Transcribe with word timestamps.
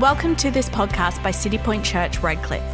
Welcome 0.00 0.34
to 0.36 0.50
this 0.50 0.68
podcast 0.68 1.22
by 1.22 1.30
City 1.30 1.56
Point 1.56 1.84
Church, 1.84 2.18
Redcliffe. 2.18 2.64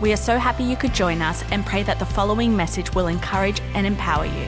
We 0.00 0.12
are 0.12 0.16
so 0.16 0.38
happy 0.38 0.62
you 0.62 0.76
could 0.76 0.94
join 0.94 1.20
us 1.20 1.42
and 1.50 1.66
pray 1.66 1.82
that 1.82 1.98
the 1.98 2.06
following 2.06 2.56
message 2.56 2.94
will 2.94 3.08
encourage 3.08 3.60
and 3.74 3.84
empower 3.84 4.26
you. 4.26 4.46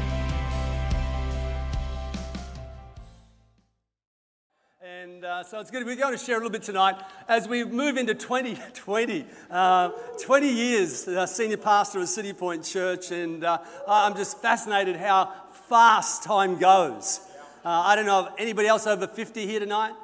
And 4.80 5.24
uh, 5.24 5.42
so 5.42 5.58
it's 5.58 5.72
good. 5.72 5.82
I 5.82 6.04
want 6.04 6.16
to 6.16 6.24
share 6.24 6.36
a 6.36 6.38
little 6.38 6.50
bit 6.50 6.62
tonight 6.62 6.94
as 7.26 7.48
we 7.48 7.64
move 7.64 7.96
into 7.96 8.14
2020. 8.14 9.26
Uh, 9.50 9.90
20 10.22 10.48
years, 10.48 11.08
uh, 11.08 11.26
senior 11.26 11.56
pastor 11.56 11.98
of 11.98 12.08
City 12.08 12.32
Point 12.32 12.64
Church, 12.64 13.10
and 13.10 13.42
uh, 13.42 13.58
I'm 13.88 14.14
just 14.14 14.40
fascinated 14.40 14.94
how 14.96 15.32
fast 15.68 16.22
time 16.22 16.58
goes. 16.58 17.20
Uh, 17.64 17.70
I 17.70 17.96
don't 17.96 18.06
know 18.06 18.26
if 18.26 18.32
anybody 18.38 18.68
else 18.68 18.86
over 18.86 19.08
50 19.08 19.46
here 19.46 19.58
tonight? 19.58 19.94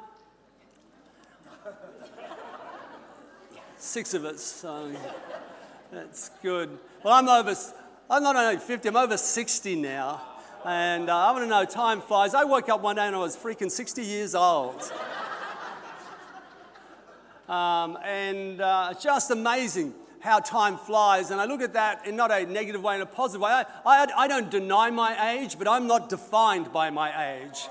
Six 3.81 4.13
of 4.13 4.25
us, 4.25 4.43
so 4.43 4.91
that's 5.91 6.29
good. 6.43 6.77
Well, 7.03 7.15
I'm 7.15 7.27
over, 7.27 7.55
I'm 8.11 8.21
not 8.21 8.35
only 8.35 8.59
50, 8.59 8.87
I'm 8.87 8.95
over 8.95 9.17
60 9.17 9.75
now. 9.75 10.21
And 10.63 11.09
uh, 11.09 11.17
I 11.17 11.31
want 11.31 11.45
to 11.45 11.49
know, 11.49 11.65
time 11.65 11.99
flies. 11.99 12.35
I 12.35 12.43
woke 12.43 12.69
up 12.69 12.81
one 12.81 12.97
day 12.97 13.07
and 13.07 13.15
I 13.15 13.19
was 13.19 13.35
freaking 13.35 13.71
60 13.71 14.03
years 14.03 14.35
old. 14.35 14.79
um, 17.49 17.97
and 18.05 18.61
uh, 18.61 18.89
it's 18.91 19.03
just 19.03 19.31
amazing 19.31 19.95
how 20.19 20.37
time 20.37 20.77
flies. 20.77 21.31
And 21.31 21.41
I 21.41 21.45
look 21.45 21.63
at 21.63 21.73
that 21.73 22.05
in 22.05 22.15
not 22.15 22.29
a 22.29 22.45
negative 22.45 22.83
way, 22.83 22.93
in 22.93 23.01
a 23.01 23.07
positive 23.07 23.41
way. 23.41 23.49
I, 23.49 23.65
I, 23.83 24.07
I 24.15 24.27
don't 24.27 24.51
deny 24.51 24.91
my 24.91 25.31
age, 25.31 25.57
but 25.57 25.67
I'm 25.67 25.87
not 25.87 26.07
defined 26.07 26.71
by 26.71 26.91
my 26.91 27.33
age. 27.33 27.67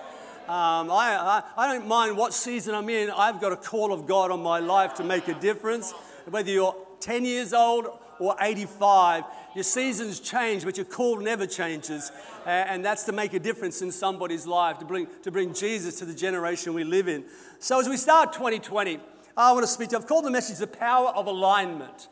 Um, 0.50 0.90
I, 0.90 1.44
I, 1.56 1.64
I, 1.64 1.72
don't 1.72 1.86
mind 1.86 2.16
what 2.16 2.34
season 2.34 2.74
I'm 2.74 2.88
in. 2.88 3.08
I've 3.08 3.40
got 3.40 3.52
a 3.52 3.56
call 3.56 3.92
of 3.92 4.08
God 4.08 4.32
on 4.32 4.42
my 4.42 4.58
life 4.58 4.94
to 4.94 5.04
make 5.04 5.28
a 5.28 5.34
difference. 5.34 5.92
Whether 6.28 6.50
you're 6.50 6.74
10 6.98 7.24
years 7.24 7.52
old 7.52 7.86
or 8.18 8.34
85, 8.40 9.22
your 9.54 9.62
seasons 9.62 10.18
change, 10.18 10.64
but 10.64 10.76
your 10.76 10.86
call 10.86 11.18
never 11.18 11.46
changes. 11.46 12.10
and 12.46 12.84
that's 12.84 13.04
to 13.04 13.12
make 13.12 13.32
a 13.32 13.38
difference 13.38 13.80
in 13.80 13.92
somebody's 13.92 14.44
life, 14.44 14.80
to 14.80 14.84
bring, 14.84 15.06
to 15.22 15.30
bring 15.30 15.54
Jesus 15.54 16.00
to 16.00 16.04
the 16.04 16.12
generation 16.12 16.74
we 16.74 16.82
live 16.82 17.06
in. 17.06 17.26
So 17.60 17.78
as 17.78 17.88
we 17.88 17.96
start 17.96 18.32
2020, 18.32 18.98
I 19.36 19.52
want 19.52 19.62
to 19.62 19.70
speak 19.70 19.90
to, 19.90 19.98
I've 19.98 20.08
called 20.08 20.24
the 20.24 20.32
message 20.32 20.58
the 20.58 20.66
power 20.66 21.10
of 21.10 21.28
alignment. 21.28 22.08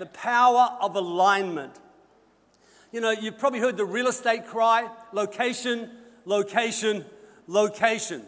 The 0.00 0.06
power 0.06 0.76
of 0.80 0.96
alignment. 0.96 1.78
You 2.90 3.00
know, 3.00 3.12
you've 3.12 3.38
probably 3.38 3.60
heard 3.60 3.76
the 3.76 3.84
real 3.84 4.08
estate 4.08 4.48
cry 4.48 4.90
location, 5.12 5.88
location, 6.24 7.04
location. 7.50 8.22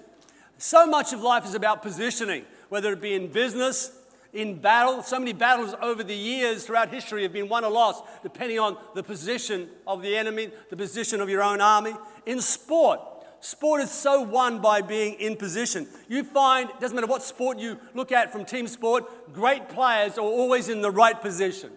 So 0.59 0.87
much 0.87 1.13
of 1.13 1.23
life 1.23 1.45
is 1.45 1.55
about 1.55 1.81
positioning, 1.81 2.45
whether 2.69 2.93
it 2.93 3.01
be 3.01 3.15
in 3.15 3.29
business, 3.29 3.93
in 4.33 4.61
battle. 4.61 5.03
So 5.03 5.19
many 5.19 5.33
battles 5.33 5.75
over 5.81 6.03
the 6.03 6.15
years 6.15 6.67
throughout 6.67 6.93
history 6.93 7.23
have 7.23 7.33
been 7.33 7.49
won 7.49 7.65
or 7.65 7.71
lost, 7.71 8.03
depending 8.23 8.59
on 8.59 8.77
the 8.95 9.03
position 9.03 9.69
of 9.87 10.03
the 10.03 10.17
enemy, 10.17 10.51
the 10.71 10.77
position 10.77 11.21
of 11.21 11.29
your 11.29 11.43
own 11.43 11.61
army. 11.61 11.95
In 12.27 12.41
sport, 12.41 13.01
sport 13.41 13.81
is 13.81 13.91
so 13.93 14.23
won 14.23 14.61
by 14.61 14.83
being 14.83 15.15
in 15.15 15.37
position. 15.37 15.87
You 16.09 16.25
find, 16.25 16.69
it 16.71 16.81
doesn't 16.81 16.95
matter 16.95 17.07
what 17.07 17.23
sport 17.23 17.59
you 17.59 17.79
look 17.95 18.11
at 18.11 18.33
from 18.33 18.45
team 18.45 18.67
sport, 18.67 19.33
great 19.33 19.69
players 19.69 20.19
are 20.19 20.23
always 20.23 20.69
in 20.69 20.81
the 20.81 20.91
right 20.91 21.21
position. 21.21 21.71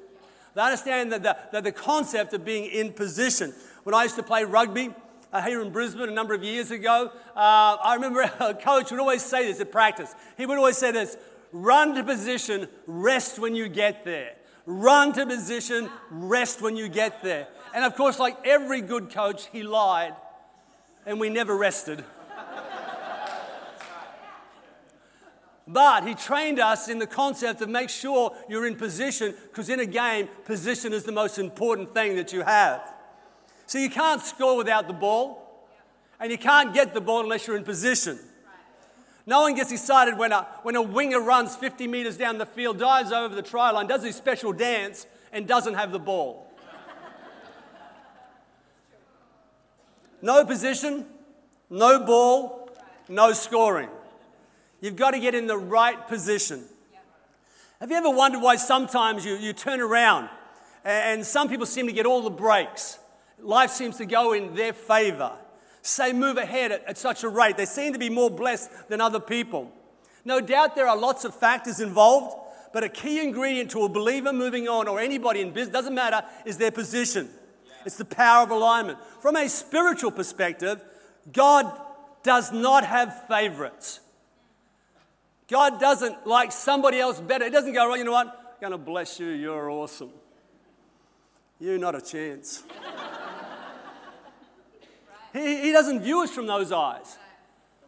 They 0.55 0.61
understand 0.61 1.11
that 1.11 1.21
the, 1.21 1.37
that 1.51 1.63
the 1.63 1.71
concept 1.71 2.33
of 2.33 2.43
being 2.43 2.65
in 2.65 2.93
position. 2.93 3.53
When 3.83 3.93
I 3.93 4.03
used 4.03 4.15
to 4.15 4.23
play 4.23 4.45
rugby, 4.45 4.89
uh, 5.35 5.41
here 5.41 5.61
in 5.61 5.69
Brisbane 5.69 6.07
a 6.07 6.13
number 6.13 6.33
of 6.33 6.43
years 6.43 6.71
ago. 6.71 7.11
Uh, 7.35 7.77
I 7.83 7.95
remember 7.95 8.21
our 8.39 8.53
coach 8.53 8.91
would 8.91 8.99
always 9.01 9.21
say 9.21 9.45
this 9.45 9.59
at 9.59 9.71
practice. 9.71 10.13
He 10.37 10.45
would 10.45 10.57
always 10.57 10.77
say 10.77 10.91
this 10.91 11.17
run 11.51 11.93
to 11.95 12.03
position, 12.03 12.67
rest 12.87 13.37
when 13.37 13.55
you 13.55 13.67
get 13.67 14.05
there. 14.05 14.33
Run 14.65 15.13
to 15.13 15.25
position, 15.25 15.89
rest 16.09 16.61
when 16.61 16.75
you 16.77 16.87
get 16.87 17.21
there. 17.21 17.47
And 17.73 17.83
of 17.83 17.95
course, 17.95 18.17
like 18.17 18.37
every 18.45 18.81
good 18.81 19.09
coach, 19.09 19.47
he 19.51 19.63
lied 19.63 20.13
and 21.05 21.19
we 21.19 21.29
never 21.29 21.55
rested. 21.55 22.03
But 25.67 26.07
he 26.07 26.13
trained 26.13 26.59
us 26.59 26.87
in 26.87 26.99
the 26.99 27.07
concept 27.07 27.61
of 27.61 27.69
make 27.69 27.89
sure 27.89 28.35
you're 28.47 28.67
in 28.67 28.75
position 28.75 29.33
because 29.47 29.67
in 29.67 29.79
a 29.79 29.85
game, 29.85 30.29
position 30.45 30.93
is 30.93 31.03
the 31.03 31.11
most 31.11 31.39
important 31.39 31.93
thing 31.93 32.15
that 32.17 32.31
you 32.31 32.43
have. 32.43 32.94
So 33.67 33.77
you 33.77 33.89
can't 33.89 34.21
score 34.21 34.57
without 34.57 34.87
the 34.87 34.93
ball, 34.93 35.67
and 36.19 36.31
you 36.31 36.37
can't 36.37 36.73
get 36.73 36.93
the 36.93 37.01
ball 37.01 37.21
unless 37.21 37.47
you're 37.47 37.57
in 37.57 37.63
position. 37.63 38.19
No 39.27 39.41
one 39.41 39.55
gets 39.55 39.71
excited 39.71 40.17
when 40.17 40.31
a, 40.31 40.43
when 40.61 40.75
a 40.75 40.81
winger 40.81 41.19
runs 41.19 41.55
50 41.55 41.87
meters 41.87 42.15
down 42.15 42.37
the 42.37 42.45
field, 42.45 42.77
dives 42.77 43.11
over 43.11 43.33
the 43.33 43.41
try 43.41 43.71
line, 43.71 43.87
does 43.87 44.03
his 44.03 44.15
special 44.15 44.53
dance, 44.53 45.07
and 45.31 45.47
doesn't 45.47 45.73
have 45.73 45.91
the 45.91 45.99
ball. 45.99 46.51
No 50.21 50.45
position, 50.45 51.05
no 51.69 52.03
ball, 52.03 52.69
no 53.09 53.33
scoring. 53.33 53.89
You've 54.81 54.95
got 54.95 55.11
to 55.11 55.19
get 55.19 55.35
in 55.35 55.47
the 55.47 55.57
right 55.57 56.07
position. 56.07 56.63
Have 57.79 57.91
you 57.91 57.97
ever 57.97 58.09
wondered 58.09 58.41
why 58.41 58.55
sometimes 58.55 59.25
you, 59.25 59.35
you 59.35 59.53
turn 59.53 59.81
around 59.81 60.29
and 60.83 61.25
some 61.25 61.49
people 61.49 61.65
seem 61.65 61.87
to 61.87 61.93
get 61.93 62.05
all 62.05 62.21
the 62.21 62.29
breaks? 62.29 62.99
Life 63.41 63.71
seems 63.71 63.97
to 63.97 64.05
go 64.05 64.33
in 64.33 64.55
their 64.55 64.73
favor. 64.73 65.31
Say, 65.81 66.13
move 66.13 66.37
ahead 66.37 66.71
at, 66.71 66.83
at 66.85 66.97
such 66.97 67.23
a 67.23 67.29
rate. 67.29 67.57
They 67.57 67.65
seem 67.65 67.93
to 67.93 67.99
be 67.99 68.09
more 68.09 68.29
blessed 68.29 68.89
than 68.89 69.01
other 69.01 69.19
people. 69.19 69.71
No 70.23 70.41
doubt 70.41 70.75
there 70.75 70.87
are 70.87 70.97
lots 70.97 71.25
of 71.25 71.35
factors 71.35 71.79
involved, 71.79 72.35
but 72.73 72.83
a 72.83 72.89
key 72.89 73.23
ingredient 73.23 73.71
to 73.71 73.83
a 73.83 73.89
believer 73.89 74.33
moving 74.33 74.67
on 74.67 74.87
or 74.87 74.99
anybody 74.99 75.41
in 75.41 75.51
business, 75.51 75.71
doesn't 75.71 75.93
matter, 75.93 76.23
is 76.45 76.57
their 76.57 76.71
position. 76.71 77.29
It's 77.85 77.97
the 77.97 78.05
power 78.05 78.43
of 78.43 78.49
alignment. 78.49 78.97
From 79.21 79.35
a 79.35 79.47
spiritual 79.47 80.11
perspective, 80.11 80.83
God 81.31 81.71
does 82.23 82.51
not 82.51 82.83
have 82.83 83.27
favorites. 83.27 83.99
God 85.47 85.79
doesn't 85.79 86.25
like 86.25 86.51
somebody 86.51 86.99
else 86.99 87.21
better. 87.21 87.45
He 87.45 87.51
doesn't 87.51 87.73
go, 87.73 87.87
well, 87.87 87.97
you 87.97 88.03
know 88.03 88.11
what? 88.11 88.27
I'm 88.27 88.59
going 88.59 88.71
to 88.71 88.77
bless 88.79 89.19
you. 89.19 89.27
You're 89.27 89.69
awesome. 89.69 90.09
You're 91.59 91.77
not 91.77 91.93
a 91.93 92.01
chance. 92.01 92.63
He, 95.35 95.61
he 95.63 95.71
doesn't 95.73 96.01
view 96.01 96.23
us 96.23 96.31
from 96.31 96.47
those 96.47 96.71
eyes. 96.71 97.17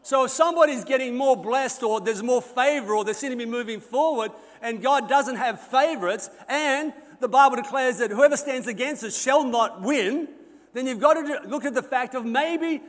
So 0.02 0.26
if 0.26 0.32
somebody's 0.32 0.84
getting 0.84 1.16
more 1.16 1.38
blessed 1.38 1.82
or 1.82 2.02
there's 2.02 2.22
more 2.22 2.42
favor 2.42 2.94
or 2.94 3.06
they 3.06 3.14
seem 3.14 3.32
to 3.32 3.38
be 3.38 3.46
moving 3.46 3.80
forward 3.80 4.32
and 4.62 4.82
God 4.82 5.08
doesn't 5.08 5.38
have 5.38 5.60
favorites 5.60 6.30
and 6.50 6.94
the 7.20 7.28
Bible 7.28 7.56
declares 7.56 7.98
that 8.00 8.12
whoever 8.12 8.38
stands 8.38 8.68
against 8.68 9.04
us 9.04 9.22
shall 9.22 9.44
not 9.46 9.82
win, 9.82 10.28
then 10.74 10.88
you've 10.88 11.00
got 11.00 11.14
to 11.14 11.48
look 11.48 11.66
at 11.66 11.74
the 11.74 11.82
fact 11.82 12.16
of 12.16 12.26
maybe 12.26 12.82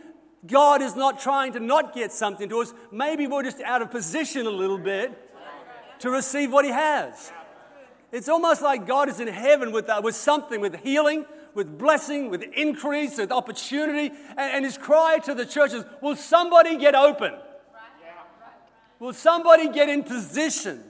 God 0.47 0.83
is 0.83 0.97
not 0.97 1.21
trying 1.21 1.53
to 1.53 1.61
not 1.61 1.95
get 1.95 2.13
something 2.13 2.49
to 2.49 2.61
us. 2.61 2.75
Maybe 2.91 3.27
we're 3.27 3.45
just 3.45 3.61
out 3.61 3.81
of 3.81 3.91
position 3.91 4.47
a 4.47 4.51
little 4.51 4.79
bit 4.79 5.13
to 6.01 6.11
receive 6.11 6.53
what 6.53 6.65
He 6.65 6.71
has. 6.71 7.33
It's 8.11 8.29
almost 8.29 8.63
like 8.63 8.87
God 8.87 9.09
is 9.09 9.21
in 9.21 9.29
heaven 9.29 9.73
with, 9.73 9.89
uh, 9.89 10.01
with 10.03 10.15
something, 10.15 10.61
with 10.61 10.77
healing, 10.77 11.27
with 11.55 11.79
blessing, 11.79 12.31
with 12.31 12.43
increase, 12.43 13.19
with 13.19 13.33
opportunity. 13.33 14.15
And, 14.31 14.39
and 14.39 14.65
his 14.65 14.79
cry 14.79 15.19
to 15.25 15.35
the 15.35 15.47
church 15.47 15.73
is 15.73 15.85
Will 16.01 16.17
somebody 16.17 16.77
get 16.77 16.95
open? 16.95 17.35
Will 18.99 19.13
somebody 19.13 19.69
get 19.69 19.89
in 19.89 20.03
position? 20.03 20.85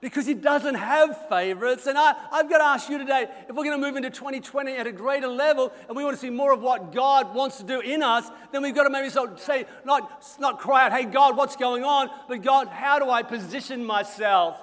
Because 0.00 0.26
he 0.26 0.34
doesn't 0.34 0.76
have 0.76 1.28
favorites. 1.28 1.88
And 1.88 1.98
I, 1.98 2.14
I've 2.30 2.48
got 2.48 2.58
to 2.58 2.64
ask 2.64 2.88
you 2.88 2.98
today 2.98 3.26
if 3.48 3.56
we're 3.56 3.64
going 3.64 3.80
to 3.80 3.84
move 3.84 3.96
into 3.96 4.10
2020 4.10 4.76
at 4.76 4.86
a 4.86 4.92
greater 4.92 5.26
level 5.26 5.72
and 5.88 5.96
we 5.96 6.04
want 6.04 6.14
to 6.16 6.20
see 6.20 6.30
more 6.30 6.52
of 6.52 6.62
what 6.62 6.92
God 6.92 7.34
wants 7.34 7.58
to 7.58 7.64
do 7.64 7.80
in 7.80 8.02
us, 8.02 8.30
then 8.52 8.62
we've 8.62 8.74
got 8.74 8.84
to 8.84 8.90
maybe 8.90 9.10
sort 9.10 9.32
of 9.32 9.40
say, 9.40 9.66
not, 9.84 10.24
not 10.38 10.60
cry 10.60 10.86
out, 10.86 10.92
hey, 10.92 11.04
God, 11.04 11.36
what's 11.36 11.56
going 11.56 11.82
on? 11.82 12.10
But 12.28 12.42
God, 12.42 12.68
how 12.68 13.00
do 13.00 13.10
I 13.10 13.24
position 13.24 13.84
myself 13.84 14.56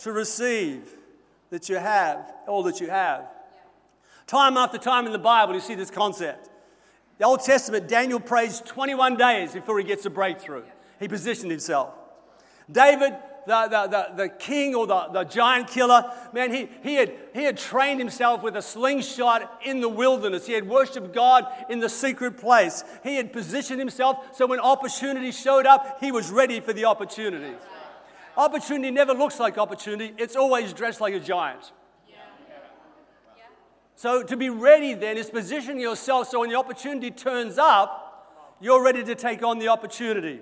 to 0.00 0.10
receive 0.10 0.92
that 1.50 1.68
you 1.68 1.76
have, 1.76 2.32
all 2.48 2.64
that 2.64 2.80
you 2.80 2.90
have? 2.90 3.28
Time 4.26 4.56
after 4.56 4.78
time 4.78 5.06
in 5.06 5.12
the 5.12 5.18
Bible, 5.18 5.54
you 5.54 5.60
see 5.60 5.74
this 5.74 5.90
concept. 5.90 6.48
The 7.18 7.26
Old 7.26 7.40
Testament, 7.40 7.88
Daniel 7.88 8.18
prays 8.18 8.60
21 8.60 9.16
days 9.16 9.52
before 9.52 9.78
he 9.78 9.84
gets 9.84 10.04
a 10.06 10.10
breakthrough. 10.10 10.64
He 10.98 11.08
positioned 11.08 11.50
himself. 11.50 11.94
David, 12.70 13.14
the, 13.46 13.68
the, 13.68 13.86
the, 13.86 14.16
the, 14.16 14.28
king 14.30 14.74
or 14.74 14.86
the, 14.86 15.08
the 15.12 15.24
giant 15.24 15.68
killer, 15.68 16.10
man, 16.32 16.52
he, 16.52 16.68
he, 16.82 16.94
had, 16.94 17.12
he 17.34 17.44
had 17.44 17.58
trained 17.58 18.00
himself 18.00 18.42
with 18.42 18.56
a 18.56 18.62
slingshot 18.62 19.60
in 19.64 19.80
the 19.80 19.88
wilderness. 19.88 20.46
He 20.46 20.54
had 20.54 20.66
worshiped 20.66 21.14
God 21.14 21.46
in 21.68 21.80
the 21.80 21.88
secret 21.88 22.38
place. 22.38 22.82
He 23.02 23.16
had 23.16 23.32
positioned 23.32 23.78
himself 23.78 24.34
so 24.34 24.46
when 24.46 24.60
opportunity 24.60 25.30
showed 25.30 25.66
up, 25.66 25.98
he 26.00 26.10
was 26.10 26.30
ready 26.30 26.60
for 26.60 26.72
the 26.72 26.86
opportunity. 26.86 27.54
Opportunity 28.36 28.90
never 28.90 29.12
looks 29.12 29.38
like 29.38 29.58
opportunity, 29.58 30.14
it's 30.18 30.36
always 30.36 30.72
dressed 30.72 31.00
like 31.00 31.14
a 31.14 31.20
giant. 31.20 31.72
So 33.96 34.22
to 34.22 34.36
be 34.36 34.50
ready 34.50 34.94
then 34.94 35.16
is 35.16 35.30
positioning 35.30 35.80
yourself 35.80 36.28
so 36.28 36.40
when 36.40 36.50
the 36.50 36.56
opportunity 36.56 37.10
turns 37.10 37.58
up, 37.58 38.56
you're 38.60 38.82
ready 38.82 39.04
to 39.04 39.14
take 39.14 39.42
on 39.42 39.58
the 39.58 39.68
opportunity. 39.68 40.40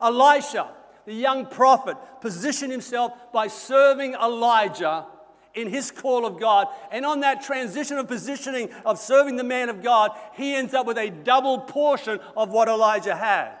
Elisha, 0.00 0.68
the 1.06 1.14
young 1.14 1.46
prophet, 1.46 1.96
positioned 2.20 2.72
himself 2.72 3.12
by 3.32 3.46
serving 3.46 4.14
Elijah 4.14 5.06
in 5.54 5.68
his 5.68 5.90
call 5.90 6.26
of 6.26 6.38
God. 6.38 6.68
And 6.92 7.06
on 7.06 7.20
that 7.20 7.42
transition 7.42 7.96
of 7.96 8.06
positioning 8.06 8.68
of 8.84 8.98
serving 8.98 9.36
the 9.36 9.44
man 9.44 9.68
of 9.68 9.82
God, 9.82 10.10
he 10.34 10.54
ends 10.54 10.74
up 10.74 10.86
with 10.86 10.98
a 10.98 11.10
double 11.10 11.60
portion 11.60 12.20
of 12.36 12.50
what 12.50 12.68
Elijah 12.68 13.16
had. 13.16 13.52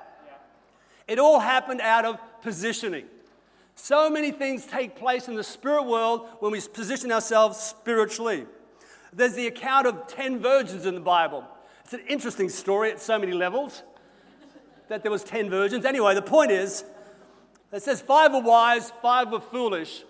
It 1.08 1.18
all 1.18 1.40
happened 1.40 1.80
out 1.80 2.04
of 2.04 2.18
positioning. 2.42 3.06
So 3.76 4.10
many 4.10 4.30
things 4.30 4.66
take 4.66 4.96
place 4.96 5.28
in 5.28 5.36
the 5.36 5.44
spirit 5.44 5.84
world 5.84 6.28
when 6.40 6.52
we 6.52 6.60
position 6.60 7.12
ourselves 7.12 7.58
spiritually. 7.58 8.46
There's 9.16 9.32
the 9.32 9.46
account 9.46 9.86
of 9.86 10.06
10 10.08 10.40
virgins 10.40 10.84
in 10.84 10.94
the 10.94 11.00
Bible. 11.00 11.42
It's 11.82 11.94
an 11.94 12.02
interesting 12.06 12.50
story 12.50 12.90
at 12.90 13.00
so 13.00 13.18
many 13.18 13.32
levels 13.32 13.82
that 14.88 15.02
there 15.02 15.10
was 15.10 15.24
10 15.24 15.48
virgins. 15.48 15.86
Anyway, 15.86 16.14
the 16.14 16.20
point 16.20 16.50
is, 16.50 16.84
it 17.72 17.82
says 17.82 18.02
five 18.02 18.34
were 18.34 18.42
wise, 18.42 18.92
five 19.00 19.32
were 19.32 19.40
foolish. 19.40 20.04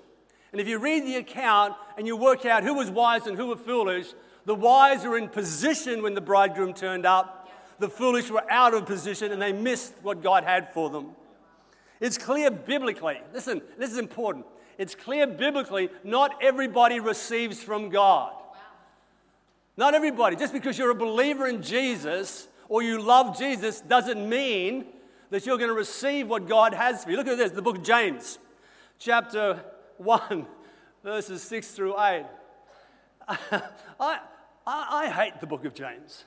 And 0.50 0.61
if 0.61 0.67
you 0.67 0.79
read 0.79 1.05
the 1.05 1.17
account 1.17 1.75
and 1.97 2.06
you 2.06 2.17
work 2.17 2.44
out 2.47 2.64
who 2.64 2.75
was 2.75 2.91
wise 2.91 3.29
and 3.29 3.37
who 3.37 3.47
were 3.47 3.56
foolish, 3.56 4.08
the 4.44 4.55
wise 4.56 5.05
were 5.05 5.17
in 5.17 5.29
position 5.29 6.03
when 6.03 6.14
the 6.14 6.20
bridegroom 6.20 6.75
turned 6.75 7.06
up. 7.06 7.49
The 7.79 7.88
foolish 7.88 8.29
were 8.29 8.50
out 8.50 8.75
of 8.75 8.87
position 8.87 9.31
and 9.31 9.41
they 9.41 9.53
missed 9.53 9.94
what 10.03 10.20
God 10.20 10.43
had 10.43 10.73
for 10.73 10.91
them. 10.91 11.11
It's 12.00 12.19
clear 12.19 12.50
biblically, 12.50 13.20
listen, 13.32 13.62
this 13.79 13.93
is 13.93 13.99
important. 13.99 14.47
It's 14.79 14.94
clear 14.97 15.26
biblically, 15.29 15.91
not 16.03 16.43
everybody 16.43 16.99
receives 16.99 17.62
from 17.62 17.88
God. 17.88 18.32
Not 19.76 19.94
everybody. 19.94 20.37
Just 20.37 20.52
because 20.52 20.78
you're 20.78 20.90
a 20.90 20.94
believer 20.94 21.46
in 21.46 21.62
Jesus 21.62 22.49
or 22.69 22.82
you 22.82 23.00
love 23.00 23.38
Jesus 23.38 23.81
doesn't 23.81 24.28
mean 24.28 24.87
that 25.31 25.44
you're 25.44 25.58
going 25.58 25.69
to 25.69 25.75
receive 25.75 26.28
what 26.28 26.49
God 26.49 26.73
has 26.73 27.05
for 27.05 27.11
you. 27.11 27.17
Look 27.17 27.26
at 27.26 27.37
this 27.37 27.50
the 27.50 27.62
book 27.62 27.78
of 27.78 27.82
James, 27.82 28.38
chapter 28.99 29.62
1, 29.99 30.46
verses 31.05 31.43
6 31.43 31.69
through 31.73 32.00
8. 32.00 32.25
I, 33.28 33.61
I, 34.00 34.19
I 34.67 35.11
hate 35.11 35.40
the 35.40 35.46
book 35.46 35.64
of 35.64 35.75
James. 35.75 36.25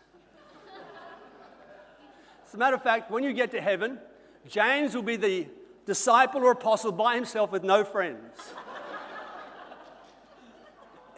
As 2.46 2.54
a 2.54 2.58
matter 2.58 2.76
of 2.76 2.84
fact, 2.84 3.10
when 3.12 3.24
you 3.24 3.32
get 3.34 3.52
to 3.52 3.62
heaven, 3.62 4.00
James 4.48 4.96
will 4.96 5.04
be 5.04 5.16
the 5.16 5.48
disciple 5.86 6.42
or 6.44 6.52
apostle 6.52 6.92
by 6.92 7.16
himself 7.16 7.52
with 7.52 7.64
no 7.64 7.84
friends. 7.84 8.54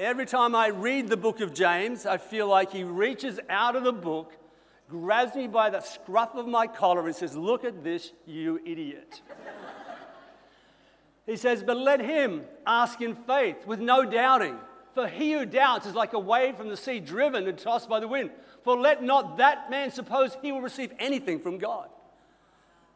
Every 0.01 0.25
time 0.25 0.55
I 0.55 0.69
read 0.69 1.09
the 1.09 1.15
book 1.15 1.41
of 1.41 1.53
James, 1.53 2.07
I 2.07 2.17
feel 2.17 2.47
like 2.47 2.71
he 2.71 2.83
reaches 2.83 3.39
out 3.47 3.75
of 3.75 3.83
the 3.83 3.93
book, 3.93 4.33
grabs 4.89 5.35
me 5.35 5.45
by 5.45 5.69
the 5.69 5.79
scruff 5.79 6.33
of 6.33 6.47
my 6.47 6.65
collar, 6.65 7.05
and 7.05 7.15
says, 7.15 7.37
Look 7.37 7.63
at 7.63 7.83
this, 7.83 8.11
you 8.25 8.59
idiot. 8.65 9.21
He 11.27 11.37
says, 11.37 11.61
But 11.61 11.77
let 11.77 12.01
him 12.01 12.45
ask 12.65 12.99
in 12.99 13.13
faith 13.13 13.67
with 13.67 13.79
no 13.79 14.03
doubting. 14.03 14.57
For 14.95 15.07
he 15.07 15.33
who 15.33 15.45
doubts 15.45 15.85
is 15.85 15.93
like 15.93 16.13
a 16.13 16.19
wave 16.19 16.57
from 16.57 16.69
the 16.69 16.77
sea 16.77 16.99
driven 16.99 17.47
and 17.47 17.55
tossed 17.55 17.87
by 17.87 17.99
the 17.99 18.07
wind. 18.07 18.31
For 18.63 18.75
let 18.75 19.03
not 19.03 19.37
that 19.37 19.69
man 19.69 19.91
suppose 19.91 20.35
he 20.41 20.51
will 20.51 20.61
receive 20.61 20.91
anything 20.97 21.39
from 21.39 21.59
God. 21.59 21.89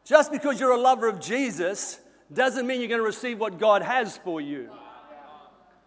Just 0.05 0.31
because 0.31 0.59
you're 0.59 0.71
a 0.71 0.81
lover 0.81 1.07
of 1.07 1.21
Jesus 1.21 1.99
doesn't 2.33 2.65
mean 2.65 2.79
you're 2.79 2.89
going 2.89 2.99
to 2.99 3.05
receive 3.05 3.39
what 3.39 3.59
God 3.59 3.83
has 3.83 4.17
for 4.17 4.41
you. 4.41 4.71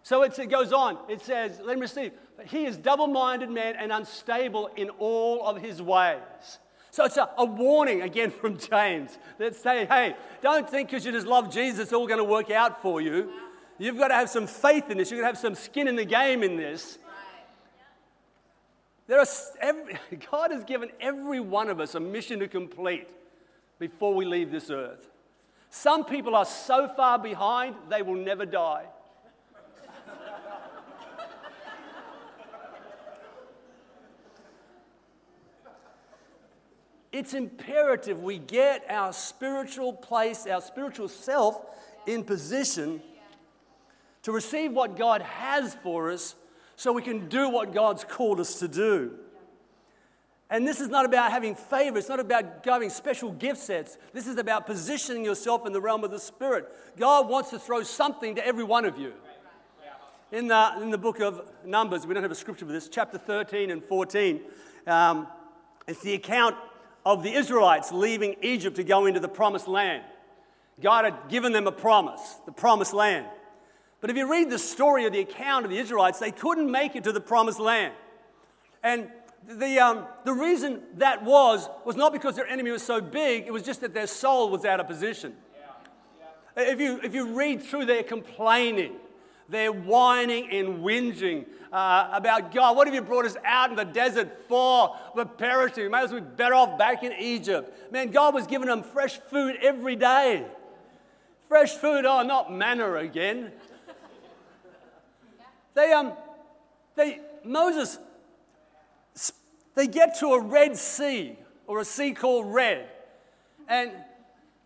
So 0.03 0.23
it 0.23 0.49
goes 0.49 0.73
on. 0.73 0.97
It 1.07 1.21
says, 1.21 1.59
Let 1.63 1.75
him 1.75 1.81
receive. 1.81 2.11
But 2.37 2.47
He 2.47 2.65
is 2.65 2.77
double 2.77 3.07
minded 3.07 3.49
man 3.49 3.75
and 3.75 3.91
unstable 3.91 4.69
in 4.75 4.89
all 4.91 5.45
of 5.45 5.61
his 5.61 5.81
ways. 5.81 6.59
So 6.91 7.05
it's 7.05 7.17
a, 7.17 7.29
a, 7.37 7.45
warning 7.45 8.01
again 8.01 8.31
from 8.31 8.57
James 8.57 9.17
that 9.37 9.55
say, 9.55 9.85
hey, 9.85 10.15
don't 10.41 10.67
think 10.67 10.89
because 10.89 11.05
you 11.05 11.11
just 11.11 11.27
love 11.27 11.53
Jesus, 11.53 11.79
it's 11.79 11.93
all 11.93 12.07
going 12.07 12.17
to 12.17 12.23
work 12.23 12.49
out 12.49 12.81
for 12.81 12.99
you. 12.99 13.31
You've 13.77 13.97
got 13.97 14.07
to 14.09 14.15
have 14.15 14.29
some 14.29 14.47
faith 14.47 14.89
in 14.89 14.97
this. 14.97 15.11
You've 15.11 15.19
got 15.19 15.27
to 15.27 15.33
have 15.35 15.37
some 15.37 15.55
skin 15.55 15.87
in 15.87 15.95
the 15.95 16.05
game 16.05 16.43
in 16.43 16.57
this. 16.57 16.97
There 19.07 19.19
are 19.19 19.25
every, 19.61 19.97
God 20.31 20.51
has 20.51 20.63
given 20.63 20.89
every 20.99 21.39
one 21.39 21.69
of 21.69 21.79
us 21.79 21.95
a 21.95 21.99
mission 21.99 22.39
to 22.39 22.47
complete 22.47 23.07
before 23.79 24.13
we 24.13 24.25
leave 24.25 24.51
this 24.51 24.69
earth. 24.69 25.09
Some 25.69 26.03
people 26.03 26.35
are 26.35 26.45
so 26.45 26.87
far 26.87 27.19
behind, 27.19 27.75
they 27.89 28.01
will 28.01 28.15
never 28.15 28.45
die. 28.45 28.85
It's 37.11 37.33
imperative 37.33 38.21
we 38.21 38.37
get 38.37 38.85
our 38.89 39.11
spiritual 39.13 39.93
place, 39.93 40.45
our 40.45 40.61
spiritual 40.61 41.07
self 41.07 41.61
in 42.05 42.23
position 42.23 43.01
to 44.23 44.31
receive 44.31 44.73
what 44.73 44.97
God 44.97 45.21
has 45.21 45.75
for 45.75 46.11
us 46.11 46.35
so 46.75 46.93
we 46.93 47.01
can 47.01 47.27
do 47.27 47.49
what 47.49 47.73
God's 47.73 48.03
called 48.03 48.39
us 48.39 48.59
to 48.59 48.67
do. 48.67 49.15
And 50.51 50.67
this 50.67 50.81
is 50.81 50.89
not 50.89 51.05
about 51.05 51.31
having 51.31 51.53
favor. 51.53 51.97
It's 51.97 52.09
not 52.09 52.19
about 52.19 52.65
having 52.65 52.89
special 52.89 53.31
gift 53.31 53.59
sets. 53.59 53.97
This 54.13 54.25
is 54.25 54.37
about 54.37 54.65
positioning 54.65 55.23
yourself 55.23 55.67
in 55.67 55.73
the 55.73 55.81
realm 55.81 56.03
of 56.03 56.09
the 56.09 56.19
Spirit. 56.19 56.67
God 56.97 57.29
wants 57.29 57.51
to 57.51 57.59
throw 57.59 57.83
something 57.83 58.35
to 58.35 58.45
every 58.45 58.63
one 58.63 58.85
of 58.85 58.97
you. 58.97 59.13
In 60.31 60.47
the, 60.47 60.73
in 60.81 60.89
the 60.89 60.97
book 60.97 61.19
of 61.19 61.41
Numbers, 61.65 62.05
we 62.05 62.13
don't 62.13 62.23
have 62.23 62.31
a 62.31 62.35
scripture 62.35 62.65
for 62.65 62.71
this, 62.71 62.87
chapter 62.87 63.17
13 63.17 63.71
and 63.71 63.83
14, 63.83 64.41
um, 64.85 65.27
it's 65.87 66.01
the 66.01 66.13
account 66.13 66.55
of 67.05 67.23
the 67.23 67.31
Israelites 67.31 67.91
leaving 67.91 68.35
Egypt 68.41 68.75
to 68.75 68.83
go 68.83 69.05
into 69.05 69.19
the 69.19 69.27
promised 69.27 69.67
land. 69.67 70.03
God 70.81 71.05
had 71.05 71.29
given 71.29 71.51
them 71.51 71.67
a 71.67 71.71
promise, 71.71 72.35
the 72.45 72.51
promised 72.51 72.93
land. 72.93 73.25
But 74.01 74.09
if 74.09 74.15
you 74.15 74.31
read 74.31 74.49
the 74.49 74.59
story 74.59 75.05
of 75.05 75.11
the 75.11 75.19
account 75.19 75.65
of 75.65 75.71
the 75.71 75.77
Israelites, 75.77 76.19
they 76.19 76.31
couldn't 76.31 76.71
make 76.71 76.95
it 76.95 77.03
to 77.03 77.11
the 77.11 77.19
promised 77.19 77.59
land. 77.59 77.93
And 78.81 79.09
the, 79.47 79.79
um, 79.79 80.05
the 80.23 80.33
reason 80.33 80.81
that 80.97 81.23
was, 81.23 81.69
was 81.85 81.95
not 81.95 82.13
because 82.13 82.35
their 82.35 82.47
enemy 82.47 82.71
was 82.71 82.83
so 82.83 83.01
big, 83.01 83.45
it 83.45 83.51
was 83.51 83.63
just 83.63 83.81
that 83.81 83.93
their 83.93 84.07
soul 84.07 84.49
was 84.49 84.63
out 84.63 84.79
of 84.79 84.87
position. 84.87 85.35
Yeah. 85.53 86.63
Yeah. 86.63 86.71
If, 86.71 86.79
you, 86.79 86.99
if 87.03 87.13
you 87.13 87.33
read 87.33 87.61
through 87.61 87.85
their 87.85 88.03
complaining, 88.03 88.93
their 89.49 89.71
whining 89.71 90.49
and 90.51 90.79
whinging 90.79 91.45
uh, 91.71 92.09
about 92.11 92.51
God. 92.53 92.77
What 92.77 92.87
have 92.87 92.93
you 92.93 93.01
brought 93.01 93.25
us 93.25 93.35
out 93.43 93.69
in 93.69 93.75
the 93.75 93.85
desert 93.85 94.47
for? 94.47 94.95
We're 95.15 95.25
perishing. 95.25 95.83
We 95.83 95.89
might 95.89 96.03
as 96.03 96.11
well 96.11 96.21
be 96.21 96.27
better 96.35 96.53
off 96.53 96.77
back 96.77 97.03
in 97.03 97.13
Egypt. 97.13 97.91
Man, 97.91 98.11
God 98.11 98.33
was 98.33 98.47
giving 98.47 98.67
them 98.67 98.83
fresh 98.83 99.17
food 99.17 99.57
every 99.61 99.95
day. 99.95 100.45
Fresh 101.47 101.73
food, 101.73 102.05
oh, 102.05 102.21
not 102.21 102.53
manna 102.53 102.93
again. 102.95 103.51
They, 105.73 105.93
um, 105.93 106.13
they, 106.95 107.19
Moses, 107.43 107.97
they 109.75 109.87
get 109.87 110.19
to 110.19 110.33
a 110.33 110.41
Red 110.41 110.75
Sea 110.75 111.37
or 111.67 111.79
a 111.79 111.85
sea 111.85 112.13
called 112.13 112.53
Red, 112.53 112.89
and 113.67 113.91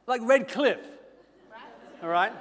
like 0.07 0.21
Red 0.23 0.47
Cliff, 0.47 0.79
all 2.01 2.09
right? 2.09 2.31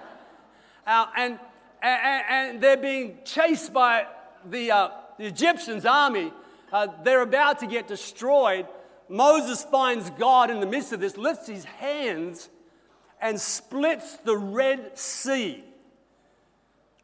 Uh, 0.86 1.06
and 1.16 1.38
and, 1.82 2.24
and 2.28 2.60
they're 2.60 2.76
being 2.76 3.18
chased 3.24 3.72
by 3.72 4.06
the, 4.48 4.70
uh, 4.70 4.88
the 5.18 5.26
Egyptians' 5.26 5.84
army. 5.84 6.32
Uh, 6.72 6.88
they're 7.02 7.22
about 7.22 7.58
to 7.58 7.66
get 7.66 7.88
destroyed. 7.88 8.66
Moses 9.08 9.62
finds 9.64 10.08
God 10.10 10.50
in 10.50 10.60
the 10.60 10.66
midst 10.66 10.92
of 10.92 11.00
this, 11.00 11.16
lifts 11.16 11.48
his 11.48 11.64
hands, 11.64 12.48
and 13.20 13.40
splits 13.40 14.16
the 14.18 14.36
Red 14.36 14.98
Sea. 14.98 15.62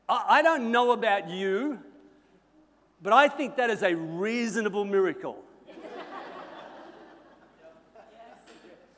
I, 0.08 0.24
I 0.28 0.42
don't 0.42 0.72
know 0.72 0.92
about 0.92 1.28
you, 1.28 1.80
but 3.02 3.12
I 3.12 3.28
think 3.28 3.56
that 3.56 3.70
is 3.70 3.82
a 3.82 3.94
reasonable 3.94 4.84
miracle. 4.84 5.44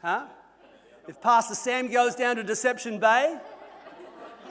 Huh? 0.03 0.27
If 1.09 1.21
Pastor 1.21 1.55
Sam 1.55 1.91
goes 1.91 2.15
down 2.15 2.37
to 2.37 2.43
Deception 2.43 2.99
Bay, 2.99 3.37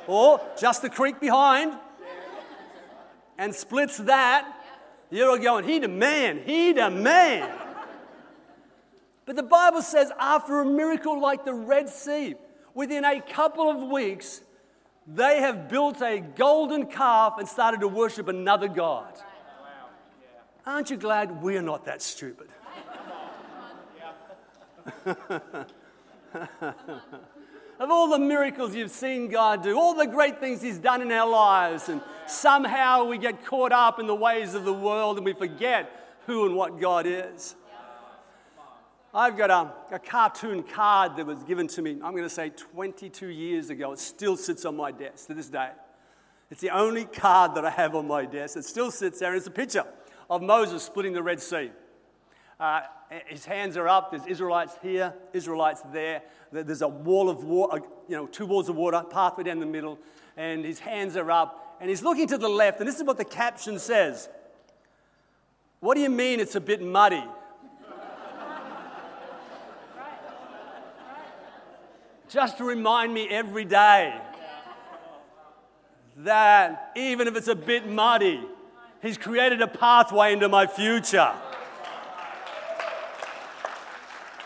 or 0.07 0.41
just 0.59 0.81
the 0.81 0.89
creek 0.89 1.19
behind 1.19 1.73
and 3.37 3.55
splits 3.55 3.97
that, 3.97 4.55
you're 5.09 5.29
all 5.29 5.37
going, 5.37 5.65
he 5.65 5.79
the 5.79 5.87
man, 5.87 6.41
he 6.45 6.73
the 6.73 6.89
man. 6.89 7.49
But 9.25 9.35
the 9.35 9.43
Bible 9.43 9.81
says, 9.81 10.11
after 10.19 10.59
a 10.59 10.65
miracle 10.65 11.21
like 11.21 11.45
the 11.45 11.53
Red 11.53 11.89
Sea, 11.89 12.35
within 12.73 13.05
a 13.05 13.21
couple 13.21 13.69
of 13.69 13.89
weeks, 13.89 14.41
they 15.07 15.39
have 15.39 15.69
built 15.69 16.01
a 16.01 16.19
golden 16.19 16.85
calf 16.85 17.35
and 17.39 17.47
started 17.47 17.79
to 17.81 17.87
worship 17.87 18.27
another 18.27 18.67
God. 18.67 19.13
Aren't 20.65 20.89
you 20.89 20.97
glad 20.97 21.41
we're 21.41 21.61
not 21.61 21.85
that 21.85 22.01
stupid? 22.01 22.49
of 27.79 27.89
all 27.89 28.09
the 28.09 28.19
miracles 28.19 28.75
you've 28.75 28.91
seen 28.91 29.29
God 29.29 29.63
do, 29.63 29.79
all 29.79 29.93
the 29.93 30.05
great 30.05 30.39
things 30.39 30.62
He's 30.62 30.77
done 30.77 31.01
in 31.01 31.12
our 31.12 31.29
lives, 31.29 31.88
and 31.88 32.01
somehow 32.27 33.05
we 33.05 33.17
get 33.17 33.45
caught 33.45 33.71
up 33.71 34.00
in 34.00 34.07
the 34.07 34.15
ways 34.15 34.53
of 34.53 34.65
the 34.65 34.74
world 34.74 35.17
and 35.17 35.25
we 35.25 35.33
forget 35.33 36.19
who 36.25 36.45
and 36.45 36.55
what 36.55 36.79
God 36.79 37.05
is. 37.07 37.55
I've 39.13 39.38
got 39.38 39.50
a, 39.50 39.95
a 39.95 40.00
cartoon 40.00 40.62
card 40.62 41.15
that 41.15 41.25
was 41.25 41.41
given 41.43 41.67
to 41.69 41.81
me, 41.81 41.93
I'm 41.93 42.12
going 42.12 42.24
to 42.24 42.29
say 42.29 42.50
22 42.50 43.27
years 43.27 43.71
ago. 43.71 43.93
It 43.93 44.00
still 44.00 44.38
sits 44.38 44.65
on 44.65 44.75
my 44.75 44.91
desk 44.91 45.27
to 45.27 45.33
this 45.33 45.50
day. 45.50 45.71
It's 46.51 46.62
the 46.62 46.69
only 46.69 47.05
card 47.05 47.55
that 47.55 47.65
I 47.65 47.71
have 47.71 47.95
on 47.95 48.07
my 48.07 48.25
desk. 48.25 48.57
It 48.57 48.65
still 48.65 48.91
sits 48.91 49.19
there, 49.19 49.33
it's 49.36 49.48
a 49.48 49.51
picture 49.51 49.86
of 50.29 50.43
Moses 50.43 50.83
splitting 50.83 51.13
the 51.13 51.24
Red 51.24 51.41
Sea. 51.41 51.71
Uh, 52.59 52.81
his 53.27 53.45
hands 53.45 53.77
are 53.77 53.87
up. 53.87 54.11
There's 54.11 54.25
Israelites 54.25 54.75
here, 54.81 55.13
Israelites 55.31 55.81
there. 55.93 56.21
There's 56.51 56.81
a 56.81 56.87
wall 56.87 57.29
of 57.29 57.43
water, 57.43 57.81
you 58.07 58.17
know, 58.17 58.27
two 58.27 58.45
walls 58.45 58.67
of 58.67 58.75
water, 58.75 59.01
pathway 59.09 59.45
down 59.45 59.59
the 59.59 59.65
middle, 59.65 59.97
and 60.35 60.65
his 60.65 60.79
hands 60.79 61.15
are 61.15 61.31
up. 61.31 61.77
And 61.79 61.89
he's 61.89 62.03
looking 62.03 62.27
to 62.27 62.37
the 62.37 62.49
left, 62.49 62.79
and 62.79 62.87
this 62.87 62.97
is 62.97 63.03
what 63.03 63.17
the 63.17 63.25
caption 63.25 63.79
says 63.79 64.27
What 65.79 65.95
do 65.95 66.01
you 66.01 66.09
mean 66.09 66.41
it's 66.41 66.55
a 66.55 66.61
bit 66.61 66.81
muddy? 66.81 67.23
Just 72.27 72.57
to 72.57 72.63
remind 72.63 73.13
me 73.13 73.27
every 73.29 73.65
day 73.65 74.19
that 76.17 76.91
even 76.95 77.27
if 77.27 77.35
it's 77.35 77.47
a 77.47 77.55
bit 77.55 77.87
muddy, 77.87 78.43
He's 79.01 79.17
created 79.17 79.61
a 79.61 79.67
pathway 79.67 80.33
into 80.33 80.49
my 80.49 80.67
future. 80.67 81.31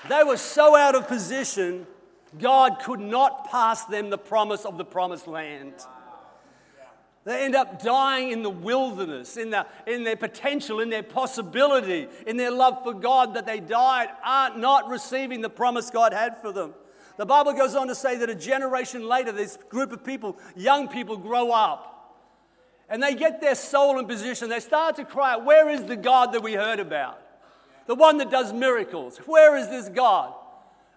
They 0.10 0.24
were 0.24 0.38
so 0.38 0.76
out 0.76 0.96
of 0.96 1.08
position, 1.08 1.88
God 2.40 2.80
could 2.84 3.00
not 3.00 3.50
pass 3.50 3.86
them 3.86 4.10
the 4.10 4.18
promise 4.18 4.66
of 4.66 4.78
the 4.78 4.86
promised 4.86 5.28
land. 5.28 5.74
They 7.26 7.46
end 7.46 7.56
up 7.56 7.82
dying 7.82 8.32
in 8.32 8.44
the 8.44 8.50
wilderness, 8.50 9.38
in, 9.38 9.50
the, 9.50 9.66
in 9.88 10.04
their 10.04 10.18
potential, 10.18 10.82
in 10.82 10.90
their 10.90 11.04
possibility, 11.04 12.10
in 12.28 12.36
their 12.36 12.52
love 12.52 12.84
for 12.84 12.94
God, 12.94 13.36
that 13.36 13.46
they 13.46 13.62
died, 13.62 14.10
aren't 14.24 14.58
not 14.60 14.90
receiving 14.90 15.40
the 15.40 15.50
promise 15.50 15.90
God 15.90 16.12
had 16.12 16.42
for 16.42 16.52
them. 16.52 16.74
The 17.18 17.26
Bible 17.26 17.54
goes 17.54 17.76
on 17.76 17.88
to 17.88 17.96
say 17.96 18.18
that 18.18 18.30
a 18.30 18.36
generation 18.36 19.08
later, 19.08 19.32
this 19.32 19.58
group 19.70 19.94
of 19.94 20.04
people, 20.04 20.38
young 20.56 20.90
people, 20.90 21.16
grow 21.16 21.52
up. 21.52 21.92
And 22.90 23.02
they 23.02 23.16
get 23.16 23.40
their 23.40 23.56
soul 23.56 24.00
in 24.00 24.06
position. 24.06 24.50
They 24.50 24.60
start 24.60 24.98
to 24.98 25.06
cry 25.06 25.34
out, 25.34 25.46
Where 25.46 25.70
is 25.70 25.86
the 25.86 25.96
God 25.96 26.34
that 26.34 26.44
we 26.44 26.54
heard 26.54 26.80
about? 26.80 27.23
The 27.86 27.96
one 27.96 28.18
that 28.18 28.32
does 28.32 28.54
miracles. 28.54 29.18
Where 29.26 29.56
is 29.58 29.70
this 29.70 29.90
God? 29.90 30.34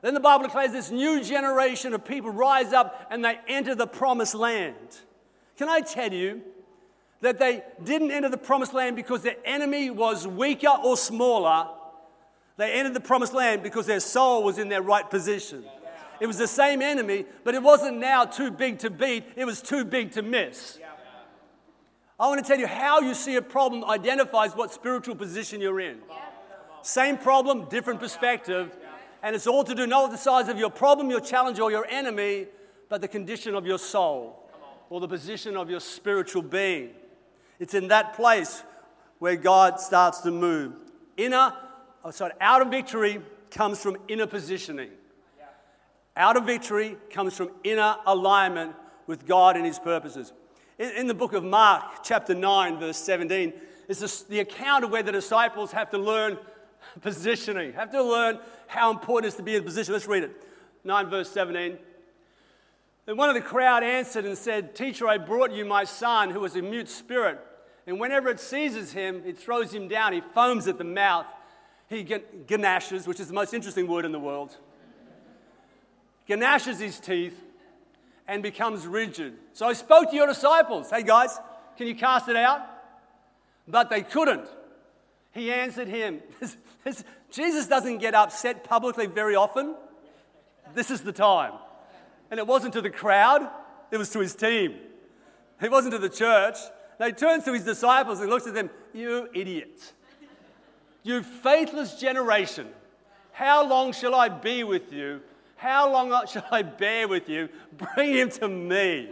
Then 0.03 0.15
the 0.15 0.21
Bible 0.21 0.45
declares 0.45 0.73
this 0.73 0.91
new 0.91 1.23
generation 1.23 1.95
of 1.95 2.05
people 2.05 2.31
rise 2.31 2.73
up 2.73 3.09
and 3.11 3.25
they 3.25 3.39
enter 3.49 3.75
the 3.75 3.87
promised 3.87 4.35
land. 4.35 5.01
Can 5.57 5.69
I 5.69 5.81
tell 5.81 6.13
you 6.13 6.43
that 7.23 7.39
they 7.39 7.65
didn't 7.83 8.11
enter 8.11 8.29
the 8.29 8.37
promised 8.37 8.75
land 8.75 8.95
because 8.95 9.23
their 9.23 9.37
enemy 9.45 9.91
was 9.91 10.27
weaker 10.27 10.75
or 10.85 10.97
smaller? 10.97 11.69
They 12.57 12.73
entered 12.73 12.95
the 12.95 13.01
promised 13.01 13.35
land 13.35 13.63
because 13.63 13.87
their 13.87 14.01
soul 14.01 14.45
was 14.45 14.59
in 14.59 14.69
their 14.69 14.83
right 14.83 15.09
position. 15.09 15.65
It 16.21 16.27
was 16.27 16.39
the 16.39 16.47
same 16.47 16.81
enemy, 16.81 17.27
but 17.45 17.55
it 17.55 17.63
wasn't 17.63 17.99
now 17.99 18.25
too 18.25 18.51
big 18.51 18.79
to 18.81 18.91
beat, 18.91 19.25
it 19.37 19.45
was 19.45 19.61
too 19.61 19.85
big 19.85 20.13
to 20.13 20.23
miss. 20.23 20.79
I 22.19 22.29
want 22.29 22.43
to 22.43 22.49
tell 22.49 22.59
you 22.59 22.67
how 22.67 23.01
you 23.01 23.13
see 23.13 23.37
a 23.37 23.43
problem 23.43 23.85
identifies 23.85 24.57
what 24.57 24.73
spiritual 24.73 25.17
position 25.17 25.61
you're 25.61 25.81
in. 25.81 25.99
Same 26.87 27.19
problem, 27.19 27.65
different 27.65 27.99
perspective. 27.99 28.77
And 29.21 29.35
it's 29.35 29.49
all 29.49 29.65
to 29.65 29.75
do 29.75 29.89
not 29.89 30.05
with 30.05 30.13
the 30.13 30.23
size 30.23 30.49
of 30.49 30.57
your 30.57 30.71
problem, 30.71 31.11
your 31.11 31.21
challenge, 31.21 31.59
or 31.59 31.69
your 31.69 31.85
enemy, 31.87 32.47
but 32.89 33.01
the 33.01 33.09
condition 33.09 33.57
of 33.57 33.67
your 33.67 33.81
soul 33.81 34.49
or 34.89 35.01
the 35.01 35.09
position 35.09 35.57
of 35.57 35.69
your 35.69 35.81
spiritual 35.81 36.43
being. 36.43 36.91
It's 37.59 37.75
in 37.75 37.89
that 37.89 38.15
place 38.15 38.63
where 39.19 39.35
God 39.35 39.81
starts 39.81 40.21
to 40.21 40.31
move. 40.31 40.75
Inner, 41.17 41.55
oh, 42.05 42.13
sorry, 42.13 42.35
out 42.41 42.63
of 42.63 42.69
victory 42.69 43.21
comes 43.51 43.83
from 43.83 43.97
inner 44.07 44.29
positioning. 44.29 44.91
Out 46.17 46.37
of 46.37 46.45
victory 46.45 46.97
comes 47.11 47.37
from 47.37 47.51
inner 47.65 47.97
alignment 48.07 48.77
with 49.09 49.27
God 49.27 49.57
and 49.57 49.67
His 49.67 49.81
purposes. 49.81 50.33
In, 50.79 50.91
in 50.91 51.07
the 51.09 51.15
book 51.15 51.33
of 51.33 51.43
Mark, 51.43 52.05
chapter 52.05 52.33
9, 52.33 52.79
verse 52.79 52.99
17, 52.99 53.53
is 53.89 54.23
the 54.29 54.39
account 54.39 54.85
of 54.85 54.93
where 54.93 55.03
the 55.03 55.11
disciples 55.11 55.73
have 55.73 55.91
to 55.91 55.99
learn 55.99 56.39
positioning. 57.01 57.73
Have 57.73 57.91
to 57.93 58.03
learn 58.03 58.39
how 58.67 58.91
important 58.91 59.27
it 59.27 59.29
is 59.29 59.35
to 59.37 59.43
be 59.43 59.57
in 59.57 59.65
position. 59.65 59.93
Let's 59.93 60.07
read 60.07 60.25
it. 60.25 60.43
9 60.85 61.11
verse 61.11 61.31
17. 61.31 61.79
Then 63.07 63.17
one 63.17 63.29
of 63.29 63.35
the 63.35 63.41
crowd 63.41 63.83
answered 63.83 64.25
and 64.25 64.37
said, 64.37 64.75
Teacher, 64.75 65.07
I 65.07 65.19
brought 65.19 65.53
you 65.53 65.65
my 65.65 65.85
son 65.85 66.31
who 66.31 66.45
is 66.45 66.57
a 66.57 66.63
mute 66.63 66.89
spirit. 66.89 67.39
And 67.87 68.01
whenever 68.01 68.29
it 68.29 68.41
seizes 68.41 68.93
him, 68.93 69.23
it 69.25 69.39
throws 69.39 69.73
him 69.73 69.87
down. 69.87 70.13
He 70.13 70.21
foams 70.21 70.67
at 70.67 70.77
the 70.77 70.85
mouth. 70.85 71.27
He 71.89 72.05
gnashes, 72.49 73.07
which 73.07 73.21
is 73.21 73.29
the 73.29 73.35
most 73.35 73.55
interesting 73.55 73.87
word 73.87 74.05
in 74.05 74.11
the 74.11 74.19
world. 74.19 74.57
Gnashes 76.29 76.81
his 76.81 76.99
teeth 76.99 77.41
and 78.27 78.43
becomes 78.43 78.87
rigid. 78.89 79.35
So 79.53 79.67
I 79.67 79.73
spoke 79.73 80.11
to 80.11 80.17
your 80.17 80.27
disciples. 80.27 80.91
Hey 80.91 81.05
guys, 81.05 81.39
can 81.77 81.87
you 81.87 81.95
cast 81.95 82.29
it 82.29 82.35
out? 82.35 82.61
But 83.69 83.89
they 83.89 84.03
couldn't. 84.03 84.49
He 85.33 85.53
answered 85.53 85.87
him. 85.87 86.23
Jesus 87.31 87.67
doesn't 87.67 87.99
get 87.99 88.15
upset 88.15 88.65
publicly 88.65 89.07
very 89.07 89.35
often. 89.35 89.75
This 90.75 90.91
is 90.91 91.03
the 91.03 91.13
time. 91.13 91.53
And 92.31 92.39
it 92.39 92.47
wasn't 92.47 92.75
to 92.75 92.81
the 92.81 92.91
crowd, 92.91 93.49
it 93.91 93.97
was 93.97 94.11
to 94.11 94.21
his 94.21 94.35
team. 94.35 94.77
It 95.61 95.71
wasn't 95.71 95.93
to 95.95 95.99
the 95.99 96.09
church. 96.09 96.57
Now 96.99 97.07
He 97.07 97.13
turns 97.13 97.45
to 97.45 97.53
his 97.53 97.65
disciples 97.65 98.21
and 98.21 98.29
looks 98.29 98.47
at 98.47 98.55
them, 98.55 98.71
You 98.93 99.29
idiots. 99.35 99.93
You 101.03 101.23
faithless 101.23 102.01
generation. 102.01 102.69
How 103.33 103.67
long 103.67 103.93
shall 103.93 104.15
I 104.15 104.29
be 104.29 104.65
with 104.65 104.93
you? 104.93 105.21
How 105.57 105.91
long 105.91 106.27
shall 106.27 106.47
I 106.51 106.63
bear 106.63 107.07
with 107.07 107.29
you? 107.29 107.49
Bring 107.95 108.15
him 108.15 108.31
to 108.31 108.49
me. 108.49 109.11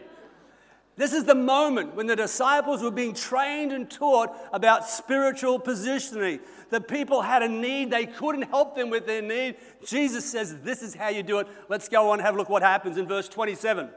This 0.96 1.12
is 1.12 1.24
the 1.24 1.34
moment 1.34 1.96
when 1.96 2.06
the 2.06 2.14
disciples 2.14 2.80
were 2.80 2.90
being 2.90 3.14
trained 3.14 3.72
and 3.72 3.90
taught 3.90 4.36
about 4.52 4.88
spiritual 4.88 5.58
positioning. 5.58 6.38
The 6.70 6.80
people 6.80 7.22
had 7.22 7.42
a 7.42 7.48
need, 7.48 7.90
they 7.90 8.06
couldn't 8.06 8.42
help 8.42 8.76
them 8.76 8.90
with 8.90 9.04
their 9.04 9.22
need. 9.22 9.56
Jesus 9.84 10.24
says, 10.24 10.56
This 10.60 10.82
is 10.82 10.94
how 10.94 11.08
you 11.08 11.24
do 11.24 11.40
it. 11.40 11.48
Let's 11.68 11.88
go 11.88 12.10
on 12.10 12.20
and 12.20 12.26
have 12.26 12.36
a 12.36 12.38
look 12.38 12.48
what 12.48 12.62
happens 12.62 12.96
in 12.96 13.08
verse 13.08 13.28
27. 13.28 13.90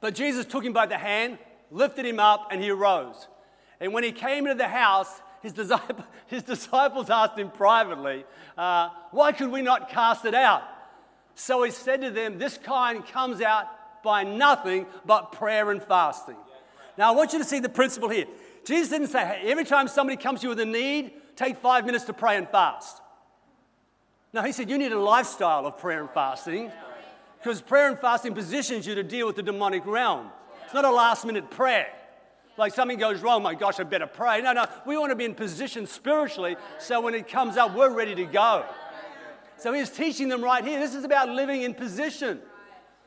But 0.00 0.16
Jesus 0.16 0.44
took 0.44 0.64
him 0.64 0.72
by 0.72 0.86
the 0.86 0.98
hand, 0.98 1.38
lifted 1.70 2.04
him 2.04 2.18
up, 2.18 2.48
and 2.50 2.60
he 2.60 2.70
arose. 2.70 3.28
And 3.80 3.92
when 3.92 4.02
he 4.02 4.10
came 4.10 4.46
into 4.46 4.58
the 4.58 4.68
house, 4.68 5.22
his, 5.40 5.52
disciples, 5.52 6.06
his 6.26 6.42
disciples 6.42 7.10
asked 7.10 7.38
him 7.38 7.50
privately, 7.50 8.24
uh, 8.58 8.88
Why 9.12 9.30
could 9.30 9.52
we 9.52 9.62
not 9.62 9.88
cast 9.88 10.24
it 10.24 10.34
out? 10.34 10.64
So 11.36 11.62
he 11.62 11.70
said 11.70 12.00
to 12.00 12.10
them, 12.10 12.38
This 12.38 12.58
kind 12.58 13.06
comes 13.06 13.40
out 13.40 13.68
by 14.02 14.24
nothing 14.24 14.86
but 15.04 15.32
prayer 15.32 15.70
and 15.70 15.82
fasting. 15.82 16.36
Now, 16.98 17.12
I 17.12 17.16
want 17.16 17.32
you 17.32 17.38
to 17.38 17.44
see 17.44 17.58
the 17.58 17.68
principle 17.68 18.08
here. 18.08 18.26
Jesus 18.64 18.88
didn't 18.88 19.08
say, 19.08 19.24
hey, 19.24 19.50
every 19.50 19.64
time 19.64 19.88
somebody 19.88 20.16
comes 20.16 20.40
to 20.40 20.44
you 20.44 20.48
with 20.50 20.60
a 20.60 20.66
need, 20.66 21.12
take 21.36 21.56
five 21.56 21.84
minutes 21.84 22.04
to 22.04 22.12
pray 22.12 22.36
and 22.36 22.48
fast. 22.48 23.00
No, 24.32 24.42
he 24.42 24.52
said, 24.52 24.70
you 24.70 24.78
need 24.78 24.92
a 24.92 25.00
lifestyle 25.00 25.66
of 25.66 25.78
prayer 25.78 26.00
and 26.00 26.10
fasting 26.10 26.70
because 27.38 27.60
prayer 27.60 27.88
and 27.88 27.98
fasting 27.98 28.34
positions 28.34 28.86
you 28.86 28.94
to 28.94 29.02
deal 29.02 29.26
with 29.26 29.36
the 29.36 29.42
demonic 29.42 29.84
realm. 29.84 30.30
It's 30.64 30.74
not 30.74 30.84
a 30.84 30.90
last 30.90 31.26
minute 31.26 31.50
prayer. 31.50 31.88
Like 32.56 32.74
something 32.74 32.98
goes 32.98 33.20
wrong, 33.20 33.42
my 33.42 33.54
gosh, 33.54 33.80
I 33.80 33.82
better 33.82 34.06
pray. 34.06 34.40
No, 34.42 34.52
no, 34.52 34.66
we 34.86 34.96
want 34.96 35.10
to 35.10 35.16
be 35.16 35.24
in 35.24 35.34
position 35.34 35.86
spiritually 35.86 36.56
so 36.78 37.00
when 37.00 37.14
it 37.14 37.28
comes 37.28 37.56
up, 37.56 37.74
we're 37.74 37.92
ready 37.92 38.14
to 38.14 38.24
go. 38.24 38.64
So 39.56 39.72
he's 39.72 39.90
teaching 39.90 40.28
them 40.28 40.42
right 40.42 40.64
here. 40.64 40.78
This 40.78 40.94
is 40.94 41.04
about 41.04 41.28
living 41.28 41.62
in 41.62 41.74
position. 41.74 42.40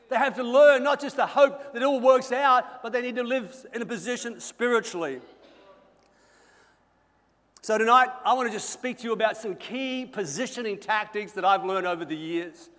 They 0.08 0.16
have 0.16 0.36
to 0.36 0.42
learn 0.42 0.84
not 0.84 1.00
just 1.00 1.16
to 1.16 1.26
hope 1.26 1.72
that 1.72 1.82
it 1.82 1.84
all 1.84 2.00
works 2.00 2.32
out, 2.32 2.82
but 2.82 2.92
they 2.92 3.02
need 3.02 3.16
to 3.16 3.24
live 3.24 3.66
in 3.74 3.82
a 3.82 3.86
position 3.86 4.40
spiritually. 4.40 5.20
So, 7.62 7.76
tonight, 7.76 8.10
I 8.24 8.34
want 8.34 8.48
to 8.48 8.52
just 8.52 8.70
speak 8.70 8.98
to 8.98 9.04
you 9.04 9.12
about 9.12 9.36
some 9.36 9.56
key 9.56 10.06
positioning 10.06 10.78
tactics 10.78 11.32
that 11.32 11.44
I've 11.44 11.64
learned 11.64 11.86
over 11.86 12.04
the 12.04 12.16
years. 12.16 12.70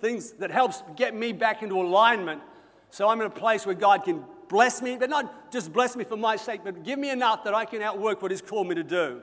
Things 0.00 0.32
that 0.32 0.50
helps 0.50 0.82
get 0.94 1.14
me 1.14 1.32
back 1.32 1.62
into 1.62 1.80
alignment 1.80 2.42
so 2.90 3.08
I'm 3.08 3.20
in 3.20 3.26
a 3.26 3.30
place 3.30 3.66
where 3.66 3.74
God 3.74 4.04
can 4.04 4.24
bless 4.48 4.80
me, 4.80 4.96
but 4.96 5.10
not 5.10 5.52
just 5.52 5.72
bless 5.72 5.96
me 5.96 6.04
for 6.04 6.16
my 6.16 6.36
sake, 6.36 6.62
but 6.64 6.82
give 6.82 6.98
me 6.98 7.10
enough 7.10 7.44
that 7.44 7.54
I 7.54 7.64
can 7.64 7.82
outwork 7.82 8.22
what 8.22 8.30
He's 8.30 8.40
called 8.40 8.68
me 8.68 8.74
to 8.74 8.84
do. 8.84 9.22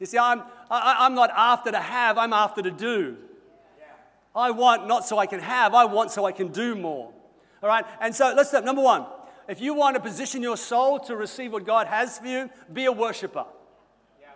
You 0.00 0.06
see, 0.06 0.18
I'm, 0.18 0.42
I, 0.70 0.96
I'm 1.00 1.14
not 1.14 1.30
after 1.30 1.70
to 1.70 1.78
have, 1.78 2.18
I'm 2.18 2.32
after 2.32 2.62
to 2.62 2.70
do. 2.70 3.16
I 4.34 4.50
want 4.50 4.86
not 4.86 5.06
so 5.06 5.18
I 5.18 5.26
can 5.26 5.40
have, 5.40 5.74
I 5.74 5.84
want 5.84 6.10
so 6.10 6.24
I 6.24 6.32
can 6.32 6.48
do 6.48 6.74
more. 6.74 7.12
All 7.62 7.68
right? 7.68 7.84
And 8.00 8.14
so 8.14 8.32
let's 8.36 8.48
step 8.48 8.64
Number 8.64 8.82
one, 8.82 9.06
if 9.48 9.60
you 9.60 9.74
want 9.74 9.96
to 9.96 10.00
position 10.00 10.42
your 10.42 10.56
soul 10.56 10.98
to 11.00 11.16
receive 11.16 11.52
what 11.52 11.64
God 11.64 11.86
has 11.86 12.18
for 12.18 12.26
you, 12.26 12.50
be 12.72 12.86
a 12.86 12.92
worshiper. 12.92 13.44
Yeah. 14.20 14.28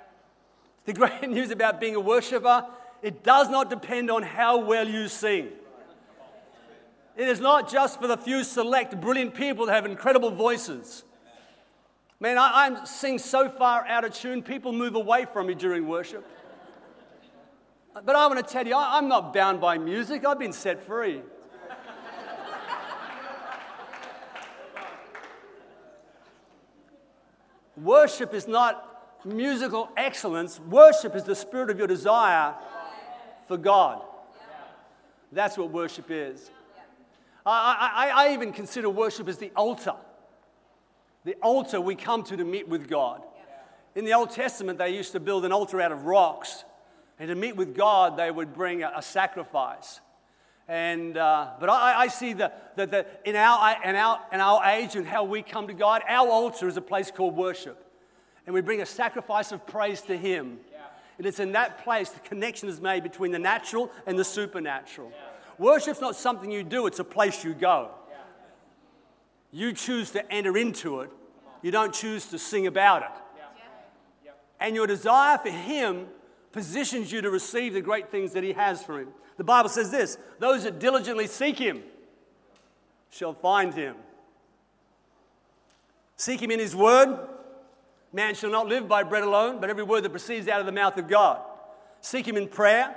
The 0.85 0.93
great 0.93 1.23
news 1.28 1.50
about 1.50 1.81
being 1.81 1.95
a 1.95 2.00
worshiper, 2.00 2.67
it 3.02 3.23
does 3.25 3.49
not 3.49 3.71
depend 3.71 4.11
on 4.11 4.23
how 4.23 4.59
well 4.59 4.88
you 4.88 5.09
sing. 5.09 5.49
It 7.17 7.26
is 7.26 7.40
not 7.40 7.69
just 7.71 8.00
for 8.00 8.07
the 8.07 8.17
few 8.17 8.45
select 8.45 9.00
brilliant 9.00 9.35
people 9.35 9.67
that 9.67 9.73
have 9.73 9.87
incredible 9.87 10.31
voices. 10.31 11.02
Man, 12.21 12.38
I, 12.38 12.50
I 12.81 12.85
sing 12.85 13.19
so 13.19 13.49
far 13.49 13.85
out 13.87 14.05
of 14.05 14.14
tune, 14.14 14.43
people 14.43 14.73
move 14.73 14.95
away 14.95 15.25
from 15.33 15.49
me 15.49 15.55
during 15.55 15.88
worship. 15.88 16.25
But 18.05 18.17
I 18.17 18.26
want 18.26 18.47
to 18.47 18.52
tell 18.52 18.67
you, 18.67 18.75
I- 18.75 18.99
I'm 18.99 19.09
not 19.09 19.33
bound 19.33 19.61
by 19.61 19.78
music, 19.78 20.25
I've 20.25 20.38
been 20.38 20.52
set 20.52 20.81
free. 20.81 21.23
Worship 27.76 28.35
is 28.35 28.49
not 28.49 28.85
musical 29.25 29.88
excellence. 29.97 30.59
Worship 30.59 31.14
is 31.14 31.23
the 31.23 31.37
spirit 31.37 31.71
of 31.71 31.78
your 31.78 31.87
desire 31.87 32.55
for 33.47 33.57
God. 33.57 34.02
That's 35.31 35.57
what 35.57 35.71
worship 35.71 36.11
is. 36.11 36.50
I, 37.47 38.11
I, 38.14 38.26
I 38.26 38.35
even 38.35 38.52
consider 38.52 38.90
worship 38.90 39.28
as 39.28 39.38
the 39.38 39.52
altar. 39.55 39.95
The 41.25 41.35
altar 41.37 41.81
we 41.81 41.95
come 41.95 42.25
to 42.25 42.37
to 42.37 42.45
meet 42.45 42.69
with 42.69 42.88
God. 42.88 43.23
In 43.95 44.05
the 44.05 44.12
Old 44.12 44.31
Testament, 44.31 44.78
they 44.78 44.90
used 44.90 45.12
to 45.12 45.21
build 45.21 45.45
an 45.45 45.52
altar 45.52 45.81
out 45.81 45.93
of 45.93 46.05
rocks. 46.05 46.64
And 47.19 47.29
to 47.29 47.35
meet 47.35 47.57
with 47.57 47.75
God, 47.75 48.17
they 48.17 48.31
would 48.31 48.55
bring 48.55 48.83
a, 48.83 48.93
a 48.97 49.03
sacrifice. 49.03 50.01
And, 50.69 51.17
uh, 51.17 51.53
but 51.59 51.71
I, 51.71 52.03
I 52.03 52.09
see 52.09 52.35
that 52.35 52.77
the, 52.77 52.87
the, 52.87 53.07
in, 53.25 53.37
our, 53.37 53.83
in, 53.83 53.97
our, 53.97 54.21
in 54.31 54.41
our 54.41 54.63
age 54.65 54.97
and 54.97 55.07
how 55.07 55.25
we 55.25 55.43
come 55.43 55.67
to 55.67 55.73
God, 55.73 56.03
our 56.07 56.29
altar 56.29 56.69
is 56.69 56.77
a 56.77 56.83
place 56.83 57.11
called 57.11 57.35
worship. 57.35 57.85
And 58.47 58.55
we 58.55 58.61
bring 58.61 58.83
a 58.83 58.87
sacrifice 58.87 59.51
of 59.51 59.67
praise 59.67 60.03
to 60.03 60.17
Him. 60.17 60.59
Yeah. 60.71 60.79
And 61.17 61.27
it's 61.27 61.41
in 61.41 61.53
that 61.53 61.83
place 61.85 62.11
the 62.11 62.21
connection 62.21 62.69
is 62.69 62.81
made 62.81 63.03
between 63.03 63.33
the 63.33 63.39
natural 63.39 63.91
and 64.07 64.19
the 64.19 64.25
supernatural. 64.25 65.11
Yeah. 65.11 65.19
Worship's 65.59 66.01
not 66.01 66.17
something 66.17 66.51
you 66.51 66.63
do, 66.63 66.87
it's 66.87 66.99
a 66.99 67.05
place 67.05 67.45
you 67.45 67.55
go. 67.55 67.91
Yeah. 68.11 68.17
You 69.53 69.73
choose 69.73 70.11
to 70.13 70.31
enter 70.33 70.57
into 70.57 71.01
it, 71.01 71.11
you 71.63 71.71
don't 71.71 71.95
choose 71.95 72.27
to 72.27 72.39
sing 72.39 72.67
about 72.67 73.03
it. 73.03 74.33
And 74.61 74.75
your 74.75 74.87
desire 74.87 75.39
for 75.39 75.51
Him 75.51 76.09
positions 76.52 77.12
you 77.12 77.21
to 77.21 77.31
receive 77.31 77.75
the 77.75 77.81
great 77.81 78.11
things 78.11 78.33
that 78.33 78.43
He 78.43 78.52
has 78.52 78.83
for 78.83 79.00
Him. 79.00 79.09
The 79.37 79.45
Bible 79.45 79.69
says 79.69 79.90
this 79.90 80.19
those 80.38 80.64
that 80.64 80.78
diligently 80.78 81.26
seek 81.26 81.59
Him 81.59 81.83
shall 83.11 83.33
find 83.33 83.75
Him. 83.75 83.97
Seek 86.17 86.43
Him 86.43 86.50
in 86.50 86.59
His 86.59 86.75
Word. 86.75 87.19
Man 88.12 88.35
shall 88.35 88.50
not 88.50 88.67
live 88.67 88.88
by 88.88 89.02
bread 89.02 89.23
alone, 89.23 89.61
but 89.61 89.69
every 89.69 89.83
word 89.83 90.02
that 90.02 90.11
proceeds 90.11 90.49
out 90.49 90.61
of 90.61 90.67
the 90.67 90.73
mouth 90.73 90.97
of 90.97 91.09
God. 91.09 91.40
Seek 92.00 92.26
Him 92.26 92.37
in 92.37 92.49
prayer. 92.49 92.97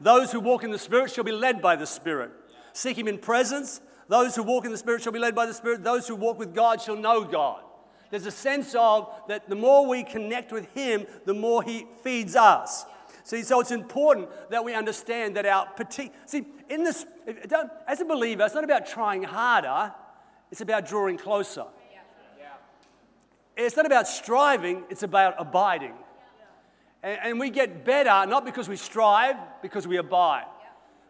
Those 0.00 0.32
who 0.32 0.40
walk 0.40 0.64
in 0.64 0.70
the 0.70 0.78
Spirit 0.78 1.10
shall 1.10 1.24
be 1.24 1.32
led 1.32 1.60
by 1.60 1.76
the 1.76 1.86
Spirit. 1.86 2.30
Seek 2.72 2.98
Him 2.98 3.08
in 3.08 3.18
presence. 3.18 3.80
Those 4.08 4.36
who 4.36 4.42
walk 4.42 4.64
in 4.64 4.70
the 4.70 4.78
Spirit 4.78 5.02
shall 5.02 5.12
be 5.12 5.18
led 5.18 5.34
by 5.34 5.46
the 5.46 5.54
Spirit. 5.54 5.84
Those 5.84 6.08
who 6.08 6.14
walk 6.14 6.38
with 6.38 6.54
God 6.54 6.80
shall 6.80 6.96
know 6.96 7.24
God. 7.24 7.62
There's 8.10 8.26
a 8.26 8.30
sense 8.30 8.74
of 8.78 9.10
that 9.28 9.48
the 9.48 9.56
more 9.56 9.86
we 9.86 10.04
connect 10.04 10.52
with 10.52 10.70
Him, 10.72 11.06
the 11.24 11.34
more 11.34 11.62
He 11.62 11.86
feeds 12.02 12.36
us. 12.36 12.84
See, 13.24 13.42
so 13.42 13.60
it's 13.60 13.72
important 13.72 14.28
that 14.50 14.64
we 14.64 14.72
understand 14.72 15.36
that 15.36 15.46
our 15.46 15.66
particular. 15.66 16.16
See, 16.26 16.46
in 16.68 16.84
this, 16.84 17.04
as 17.88 18.00
a 18.00 18.04
believer, 18.04 18.44
it's 18.44 18.54
not 18.54 18.62
about 18.62 18.86
trying 18.86 19.24
harder, 19.24 19.92
it's 20.52 20.60
about 20.60 20.86
drawing 20.86 21.18
closer. 21.18 21.64
It's 23.56 23.76
not 23.76 23.86
about 23.86 24.06
striving, 24.06 24.84
it's 24.90 25.02
about 25.02 25.34
abiding. 25.38 25.94
And, 27.02 27.18
and 27.22 27.40
we 27.40 27.50
get 27.50 27.84
better 27.84 28.26
not 28.28 28.44
because 28.44 28.68
we 28.68 28.76
strive, 28.76 29.36
because 29.62 29.86
we 29.86 29.96
abide. 29.96 30.44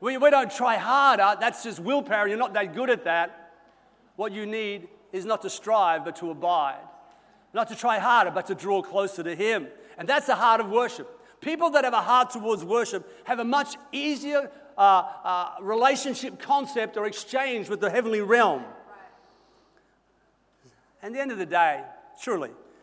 We, 0.01 0.17
we 0.17 0.31
don't 0.31 0.51
try 0.51 0.77
harder, 0.77 1.37
that's 1.41 1.65
just 1.65 1.81
willpower, 1.81 2.29
you're 2.29 2.39
not 2.39 2.55
that 2.55 2.75
good 2.75 2.89
at 2.89 3.05
that. 3.05 3.53
What 4.15 4.33
you 4.33 4.47
need 4.47 4.89
is 5.13 5.25
not 5.25 5.43
to 5.43 5.51
strive, 5.51 6.05
but 6.05 6.17
to 6.17 6.31
abide. 6.31 6.81
Not 7.55 7.69
to 7.69 7.77
try 7.77 7.99
harder, 7.99 8.31
but 8.31 8.47
to 8.47 8.55
draw 8.55 8.83
closer 8.83 9.23
to 9.23 9.35
Him. 9.35 9.69
And 9.99 10.09
that's 10.09 10.27
the 10.27 10.35
heart 10.35 10.61
of 10.61 10.71
worship. 10.71 11.09
People 11.41 11.71
that 11.71 11.85
have 11.85 11.95
a 11.95 12.03
heart 12.03 12.31
towards 12.31 12.65
worship 12.65 13.09
have 13.25 13.39
a 13.39 13.45
much 13.45 13.77
easier 13.93 14.51
uh, 14.77 14.81
uh, 15.25 15.51
relationship 15.61 16.39
concept 16.39 16.97
or 16.97 17.07
exchange 17.07 17.69
with 17.69 17.81
the 17.81 17.91
heavenly 17.91 18.21
realm. 18.21 18.65
And 21.03 21.15
the 21.15 21.21
end 21.21 21.31
of 21.31 21.39
the 21.39 21.47
day, 21.47 21.83
at 21.83 22.25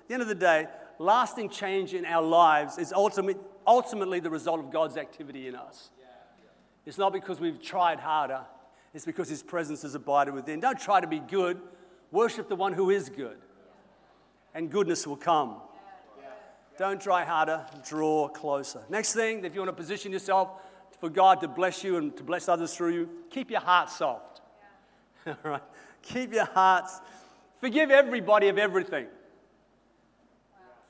the 0.08 0.14
end 0.14 0.22
of 0.22 0.28
the 0.28 0.36
day, 0.36 0.68
lasting 1.00 1.50
change 1.50 1.94
in 1.94 2.06
our 2.06 2.24
lives 2.24 2.78
is 2.78 2.94
ultimate, 2.94 3.38
ultimately 3.68 4.20
the 4.20 4.30
result 4.30 4.60
of 4.60 4.72
God's 4.72 4.98
activity 4.98 5.48
in 5.48 5.56
us. 5.56 5.90
It's 6.86 6.98
not 6.98 7.14
because 7.14 7.40
we've 7.40 7.62
tried 7.62 8.00
harder, 8.00 8.42
it's 8.94 9.06
because 9.06 9.30
His 9.30 9.42
presence 9.42 9.82
has 9.82 9.96
abided 9.96 10.34
within. 10.34 10.60
Don't 10.60 10.80
try 10.80 11.02
to 11.02 11.08
be 11.08 11.20
good, 11.20 11.60
worship 12.14 12.48
the 12.48 12.56
one 12.56 12.72
who 12.72 12.92
is 12.92 13.10
good, 13.10 13.38
and 14.54 14.70
goodness 14.70 15.06
will 15.06 15.18
come. 15.18 15.58
Don't 16.78 17.02
try 17.02 17.26
harder, 17.26 17.66
draw 17.88 18.28
closer. 18.30 18.82
Next 18.90 19.14
thing, 19.14 19.44
if 19.44 19.54
you 19.54 19.62
want 19.62 19.70
to 19.70 19.76
position 19.76 20.12
yourself 20.12 20.50
for 21.00 21.10
God 21.10 21.42
to 21.42 21.48
bless 21.48 21.84
you 21.84 21.98
and 21.98 22.16
to 22.18 22.24
bless 22.24 22.48
others 22.48 22.74
through 22.76 22.94
you, 22.94 23.10
keep 23.30 23.52
your 23.52 23.60
heart 23.60 23.90
soft. 23.90 24.42
All 25.28 25.36
right? 25.44 25.64
Keep 26.02 26.34
your 26.34 26.46
hearts. 26.46 27.00
Forgive 27.60 27.92
everybody 27.92 28.48
of 28.48 28.58
everything. 28.58 29.08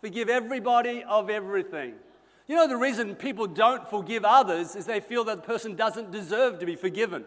Forgive 0.02 0.30
everybody 0.30 1.04
of 1.04 1.30
everything. 1.30 1.96
You 2.48 2.56
know, 2.56 2.68
the 2.68 2.78
reason 2.78 3.16
people 3.16 3.48
don't 3.48 3.90
forgive 3.90 4.26
others 4.26 4.76
is 4.76 4.86
they 4.86 5.00
feel 5.00 5.24
that 5.26 5.38
the 5.38 5.44
person 5.44 5.76
doesn't 5.76 6.12
deserve 6.12 6.60
to 6.60 6.66
be 6.66 6.76
forgiven. 6.76 7.24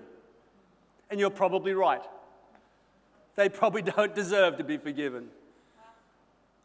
And 1.10 1.18
you're 1.18 1.30
probably 1.30 1.72
right. 1.72 2.02
They 3.36 3.48
probably 3.48 3.82
don't 3.96 4.14
deserve 4.14 4.56
to 4.58 4.64
be 4.64 4.78
forgiven. 4.78 5.28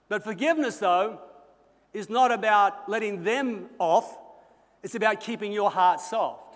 But 0.10 0.23
forgiveness, 0.23 0.77
though, 0.77 1.19
is 1.93 2.10
not 2.10 2.31
about 2.31 2.89
letting 2.89 3.23
them 3.23 3.69
off, 3.79 4.17
it's 4.84 4.95
about 4.95 5.19
keeping 5.19 5.51
your 5.51 5.69
heart 5.69 6.01
soft. 6.01 6.51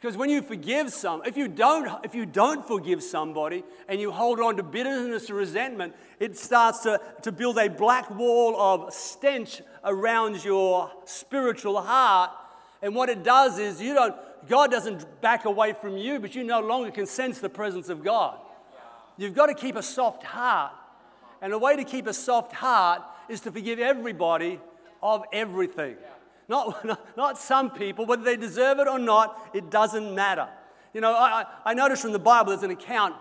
Because 0.00 0.16
when 0.16 0.30
you 0.30 0.42
forgive 0.42 0.92
some, 0.92 1.22
if 1.26 1.36
you 1.36 1.48
don't, 1.48 2.04
if 2.04 2.14
you 2.14 2.24
don't 2.24 2.64
forgive 2.64 3.02
somebody 3.02 3.64
and 3.88 4.00
you 4.00 4.12
hold 4.12 4.38
on 4.38 4.56
to 4.56 4.62
bitterness 4.62 5.28
or 5.28 5.34
resentment, 5.34 5.92
it 6.20 6.38
starts 6.38 6.80
to, 6.80 7.00
to 7.22 7.32
build 7.32 7.58
a 7.58 7.68
black 7.68 8.08
wall 8.10 8.54
of 8.60 8.94
stench 8.94 9.60
around 9.82 10.44
your 10.44 10.92
spiritual 11.04 11.80
heart. 11.80 12.30
And 12.80 12.94
what 12.94 13.08
it 13.08 13.24
does 13.24 13.58
is 13.58 13.82
you 13.82 13.92
don't, 13.92 14.14
God 14.48 14.70
doesn't 14.70 15.20
back 15.20 15.46
away 15.46 15.72
from 15.72 15.96
you, 15.96 16.20
but 16.20 16.36
you 16.36 16.44
no 16.44 16.60
longer 16.60 16.92
can 16.92 17.06
sense 17.06 17.40
the 17.40 17.48
presence 17.48 17.88
of 17.88 18.04
God. 18.04 18.38
You've 19.18 19.34
got 19.34 19.46
to 19.46 19.54
keep 19.54 19.76
a 19.76 19.82
soft 19.82 20.22
heart. 20.22 20.72
And 21.42 21.52
the 21.52 21.58
way 21.58 21.76
to 21.76 21.84
keep 21.84 22.06
a 22.06 22.14
soft 22.14 22.52
heart 22.52 23.02
is 23.28 23.40
to 23.40 23.52
forgive 23.52 23.78
everybody 23.78 24.60
of 25.02 25.24
everything. 25.32 25.96
Not, 26.48 26.82
not, 27.14 27.36
some 27.36 27.70
people, 27.70 28.06
whether 28.06 28.22
they 28.22 28.38
deserve 28.38 28.78
it 28.78 28.88
or 28.88 28.98
not, 28.98 29.50
it 29.52 29.68
doesn't 29.68 30.14
matter. 30.14 30.48
You 30.94 31.02
know, 31.02 31.12
I, 31.12 31.44
I 31.62 31.74
noticed 31.74 32.00
from 32.00 32.12
the 32.12 32.18
Bible 32.18 32.52
there's 32.52 32.62
an 32.62 32.70
account, 32.70 33.16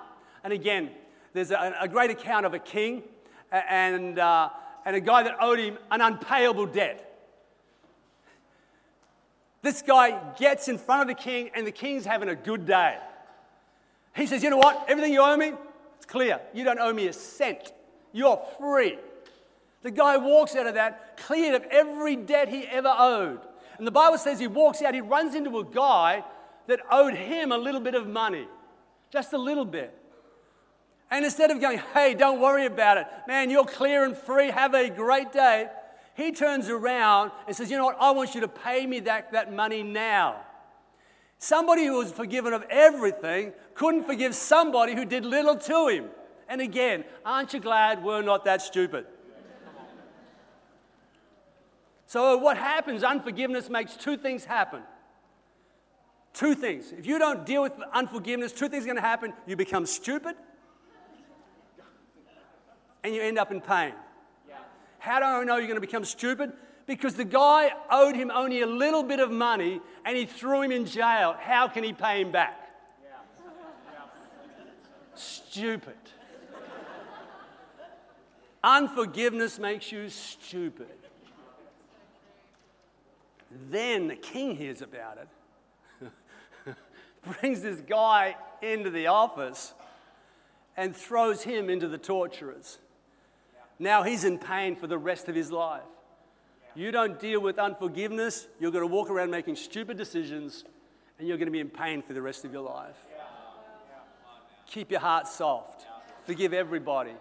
and 0.45 0.53
again, 0.53 0.91
there's 1.33 1.51
a, 1.51 1.75
a 1.81 1.89
great 1.89 2.09
account 2.09 2.45
of 2.45 2.53
a 2.53 2.59
king 2.59 3.03
and, 3.51 4.17
uh, 4.17 4.47
and 4.85 4.95
a 4.95 5.01
guy 5.01 5.23
that 5.23 5.35
owed 5.41 5.59
him 5.59 5.77
an 5.91 5.99
unpayable 5.99 6.67
debt. 6.67 7.19
This 9.61 9.81
guy 9.81 10.17
gets 10.39 10.69
in 10.69 10.77
front 10.77 11.01
of 11.01 11.07
the 11.09 11.21
king, 11.21 11.49
and 11.53 11.67
the 11.67 11.71
king's 11.73 12.05
having 12.05 12.29
a 12.29 12.35
good 12.35 12.65
day. 12.65 12.97
He 14.15 14.25
says, 14.25 14.41
You 14.41 14.51
know 14.51 14.57
what? 14.57 14.85
Everything 14.87 15.11
you 15.11 15.21
owe 15.21 15.35
me, 15.35 15.51
clear. 16.07 16.39
You 16.53 16.63
don't 16.63 16.79
owe 16.79 16.93
me 16.93 17.07
a 17.07 17.13
cent. 17.13 17.71
You're 18.11 18.41
free. 18.57 18.97
The 19.83 19.91
guy 19.91 20.17
walks 20.17 20.55
out 20.55 20.67
of 20.67 20.73
that 20.73 21.17
cleared 21.17 21.55
of 21.55 21.63
every 21.69 22.15
debt 22.15 22.49
he 22.49 22.63
ever 22.63 22.93
owed. 22.97 23.39
And 23.77 23.85
the 23.85 23.91
Bible 23.91 24.17
says 24.17 24.39
he 24.39 24.47
walks 24.47 24.81
out, 24.81 24.93
he 24.93 25.01
runs 25.01 25.35
into 25.35 25.59
a 25.59 25.63
guy 25.63 26.23
that 26.67 26.79
owed 26.91 27.13
him 27.13 27.51
a 27.51 27.57
little 27.57 27.79
bit 27.79 27.95
of 27.95 28.07
money, 28.07 28.47
just 29.11 29.33
a 29.33 29.37
little 29.37 29.65
bit. 29.65 29.93
And 31.09 31.23
instead 31.23 31.51
of 31.51 31.61
going, 31.61 31.79
hey, 31.93 32.13
don't 32.15 32.41
worry 32.41 32.65
about 32.65 32.97
it, 32.97 33.07
man, 33.27 33.49
you're 33.49 33.65
clear 33.65 34.03
and 34.03 34.17
free, 34.17 34.49
have 34.51 34.73
a 34.73 34.89
great 34.89 35.31
day, 35.31 35.67
he 36.15 36.31
turns 36.31 36.67
around 36.67 37.31
and 37.45 37.55
says, 37.55 37.69
you 37.69 37.77
know 37.77 37.85
what, 37.85 37.97
I 37.99 38.11
want 38.11 38.35
you 38.35 38.41
to 38.41 38.47
pay 38.47 38.85
me 38.85 38.99
that, 39.01 39.31
that 39.31 39.53
money 39.53 39.83
now. 39.83 40.41
Somebody 41.39 41.85
who 41.85 41.97
was 41.97 42.11
forgiven 42.11 42.53
of 42.53 42.63
everything 42.69 43.53
couldn't 43.75 44.05
forgive 44.05 44.33
somebody 44.33 44.95
who 44.95 45.05
did 45.05 45.23
little 45.25 45.55
to 45.55 45.87
him. 45.87 46.05
And 46.49 46.61
again, 46.61 47.03
aren't 47.25 47.53
you 47.53 47.59
glad 47.59 48.03
we're 48.03 48.21
not 48.21 48.45
that 48.45 48.61
stupid? 48.61 49.05
So, 52.07 52.37
what 52.37 52.57
happens, 52.57 53.03
unforgiveness 53.03 53.69
makes 53.69 53.95
two 53.95 54.15
things 54.15 54.45
happen. 54.45 54.81
Two 56.33 56.55
things. 56.55 56.93
If 56.97 57.05
you 57.05 57.19
don't 57.19 57.45
deal 57.45 57.61
with 57.61 57.73
unforgiveness, 57.93 58.53
two 58.53 58.69
things 58.69 58.83
are 58.83 58.87
going 58.87 58.95
to 58.95 59.01
happen. 59.01 59.33
You 59.45 59.55
become 59.57 59.85
stupid 59.85 60.35
and 63.03 63.13
you 63.13 63.21
end 63.21 63.37
up 63.37 63.51
in 63.51 63.61
pain. 63.61 63.93
How 64.99 65.19
do 65.19 65.25
I 65.25 65.43
know 65.43 65.57
you're 65.57 65.67
going 65.67 65.75
to 65.75 65.81
become 65.81 66.05
stupid? 66.05 66.51
Because 66.87 67.15
the 67.15 67.25
guy 67.25 67.71
owed 67.91 68.15
him 68.15 68.31
only 68.31 68.61
a 68.61 68.65
little 68.65 69.03
bit 69.03 69.19
of 69.19 69.29
money 69.29 69.81
and 70.05 70.17
he 70.17 70.25
threw 70.25 70.61
him 70.61 70.71
in 70.71 70.85
jail. 70.85 71.35
How 71.37 71.67
can 71.67 71.83
he 71.83 71.91
pay 71.91 72.21
him 72.21 72.31
back? 72.31 72.63
Stupid. 75.13 75.95
Unforgiveness 78.63 79.59
makes 79.59 79.91
you 79.91 80.09
stupid. 80.09 80.87
Then 83.69 84.07
the 84.07 84.15
king 84.15 84.55
hears 84.55 84.81
about 84.81 85.17
it, 85.17 86.11
brings 87.39 87.61
this 87.61 87.79
guy 87.81 88.35
into 88.61 88.89
the 88.89 89.07
office, 89.07 89.73
and 90.75 90.95
throws 90.95 91.43
him 91.43 91.69
into 91.69 91.87
the 91.87 91.97
torturers. 91.97 92.77
Now 93.79 94.03
he's 94.03 94.23
in 94.23 94.37
pain 94.37 94.75
for 94.75 94.87
the 94.87 94.97
rest 94.97 95.27
of 95.27 95.35
his 95.35 95.51
life. 95.51 95.81
You 96.77 96.91
don't 96.91 97.19
deal 97.19 97.39
with 97.39 97.57
unforgiveness, 97.57 98.47
you're 98.59 98.69
going 98.69 98.87
to 98.87 98.93
walk 98.93 99.09
around 99.09 99.31
making 99.31 99.55
stupid 99.55 99.97
decisions, 99.97 100.63
and 101.17 101.27
you're 101.27 101.37
going 101.37 101.47
to 101.47 101.51
be 101.51 101.59
in 101.59 101.71
pain 101.71 102.03
for 102.03 102.13
the 102.13 102.21
rest 102.21 102.45
of 102.45 102.53
your 102.53 102.61
life. 102.61 102.99
Keep 104.67 104.91
your 104.91 104.99
heart 104.99 105.27
soft. 105.27 105.87
Forgive 106.27 106.53
everybody 106.53 107.15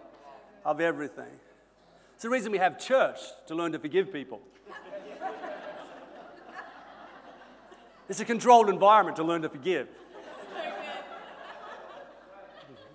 of 0.63 0.79
everything. 0.79 1.39
It's 2.13 2.21
the 2.21 2.29
reason 2.29 2.51
we 2.51 2.59
have 2.59 2.77
church 2.77 3.17
to 3.47 3.55
learn 3.55 3.71
to 3.71 3.79
forgive 3.79 4.13
people. 4.13 4.41
It's 8.09 8.19
a 8.19 8.25
controlled 8.25 8.69
environment 8.69 9.17
to 9.17 9.23
learn 9.23 9.41
to 9.41 9.49
forgive. 9.49 9.87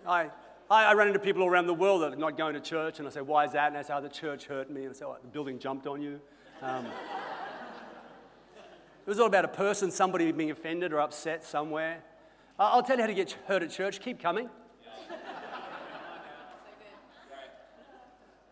I, 0.07 0.31
I, 0.71 0.95
run 0.95 1.09
into 1.09 1.19
people 1.19 1.43
all 1.43 1.49
around 1.49 1.67
the 1.67 1.75
world 1.75 2.03
that 2.03 2.13
are 2.13 2.17
not 2.17 2.39
going 2.39 2.55
to 2.55 2.61
church, 2.61 3.01
and 3.01 3.09
I 3.09 3.11
say, 3.11 3.21
Why 3.21 3.47
is 3.47 3.53
that? 3.53 3.67
And 3.67 3.77
they 3.77 3.83
say, 3.83 3.95
Oh, 3.95 4.01
the 4.01 4.09
church 4.09 4.47
hurt 4.47 4.71
me. 4.71 4.83
And 4.83 4.91
I 4.91 4.93
say, 4.95 5.05
oh, 5.05 5.17
The 5.21 5.29
building 5.29 5.59
jumped 5.59 5.89
on 5.89 6.01
you. 6.01 6.21
Um, 6.63 6.87
it 6.87 6.93
was 9.07 9.19
all 9.19 9.27
about 9.27 9.45
a 9.45 9.49
person, 9.49 9.91
somebody 9.91 10.31
being 10.31 10.53
offended 10.53 10.93
or 10.93 11.01
upset 11.01 11.43
somewhere. 11.43 12.05
I'll 12.57 12.85
tell 12.85 12.97
you 12.97 13.03
how 13.03 13.09
to 13.09 13.15
get 13.15 13.33
hurt 13.49 13.65
at 13.65 13.71
church. 13.73 14.01
Keep 14.01 14.23
coming. 14.23 14.49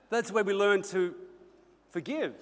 That's 0.08 0.32
where 0.32 0.42
we 0.42 0.52
learn 0.52 0.82
to 0.84 1.14
forgive. 1.90 2.34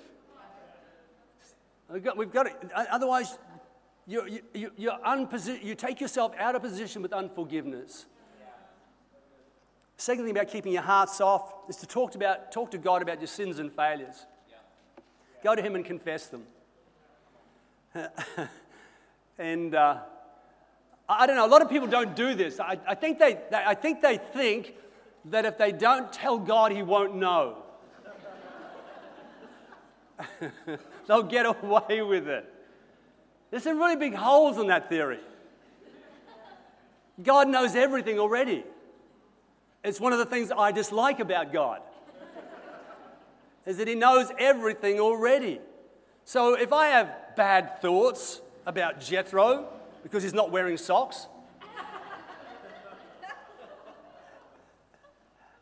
We've 1.93 2.03
got, 2.03 2.17
we've 2.17 2.33
got 2.33 2.47
it. 2.47 2.55
Otherwise, 2.75 3.39
you, 4.07 4.41
you, 4.55 4.73
you, 4.75 4.91
unposi- 5.07 5.63
you 5.63 5.75
take 5.75 6.01
yourself 6.01 6.33
out 6.39 6.55
of 6.55 6.63
position 6.63 7.03
with 7.03 7.13
unforgiveness. 7.13 8.07
Second 9.99 10.25
thing 10.25 10.35
about 10.35 10.49
keeping 10.49 10.73
your 10.73 10.81
heart 10.81 11.11
soft 11.11 11.69
is 11.69 11.77
to 11.77 11.87
talk, 11.87 12.15
about, 12.15 12.53
talk 12.53 12.71
to 12.71 12.79
God 12.79 13.03
about 13.03 13.21
your 13.21 13.27
sins 13.27 13.59
and 13.59 13.71
failures. 13.71 14.25
Go 15.43 15.55
to 15.55 15.63
Him 15.63 15.75
and 15.75 15.85
confess 15.85 16.27
them. 16.27 16.45
and 19.39 19.75
uh, 19.75 19.99
I 21.09 21.27
don't 21.27 21.37
know, 21.37 21.47
a 21.47 21.49
lot 21.49 21.63
of 21.63 21.71
people 21.71 21.89
don't 21.89 22.15
do 22.15 22.35
this. 22.35 22.61
I, 22.61 22.79
I, 22.87 22.95
think 22.95 23.19
they, 23.19 23.35
they, 23.51 23.63
I 23.65 23.75
think 23.75 24.03
they 24.03 24.19
think 24.19 24.75
that 25.27 25.45
if 25.45 25.57
they 25.57 25.73
don't 25.73 26.13
tell 26.13 26.39
God, 26.39 26.73
He 26.73 26.83
won't 26.83 27.15
know. 27.17 27.63
They'll 31.07 31.23
get 31.23 31.47
away 31.47 32.03
with 32.03 32.29
it. 32.29 32.55
There's 33.51 33.63
some 33.63 33.79
really 33.79 33.97
big 33.97 34.15
holes 34.15 34.59
in 34.59 34.67
that 34.67 34.89
theory. 34.89 35.21
God 37.23 37.49
knows 37.49 37.75
everything 37.75 38.19
already. 38.19 38.65
It's 39.83 40.01
one 40.01 40.13
of 40.13 40.19
the 40.19 40.27
things 40.27 40.53
I 40.57 40.73
dislike 40.73 41.21
about 41.21 41.53
God. 41.53 41.81
Is 43.69 43.77
that 43.77 43.87
he 43.87 43.95
knows 43.95 44.33
everything 44.39 44.99
already. 44.99 45.61
So 46.25 46.55
if 46.55 46.73
I 46.73 46.87
have 46.87 47.15
bad 47.37 47.83
thoughts 47.83 48.41
about 48.65 48.99
Jethro 48.99 49.69
because 50.03 50.23
he's 50.23 50.33
not 50.33 50.51
wearing 50.51 50.79
socks, 50.79 51.27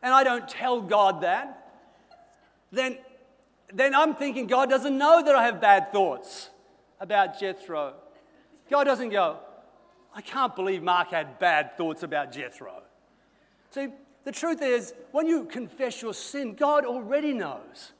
and 0.01 0.13
I 0.13 0.23
don't 0.23 0.47
tell 0.47 0.79
God 0.81 1.21
that, 1.23 1.73
then, 2.71 2.97
then 3.73 3.93
I'm 3.93 4.15
thinking 4.15 4.47
God 4.47 4.69
doesn't 4.69 4.97
know 4.97 5.21
that 5.21 5.35
I 5.35 5.43
have 5.43 5.59
bad 5.59 5.91
thoughts 5.91 6.49
about 7.01 7.37
Jethro. 7.37 7.93
God 8.69 8.85
doesn't 8.85 9.09
go, 9.09 9.39
I 10.15 10.21
can't 10.21 10.55
believe 10.55 10.81
Mark 10.81 11.09
had 11.09 11.39
bad 11.39 11.75
thoughts 11.75 12.03
about 12.03 12.31
Jethro. 12.31 12.83
See, 13.71 13.89
the 14.23 14.31
truth 14.31 14.61
is, 14.61 14.93
when 15.11 15.27
you 15.27 15.43
confess 15.43 16.01
your 16.01 16.13
sin, 16.13 16.53
God 16.53 16.85
already 16.85 17.33
knows. 17.33 17.91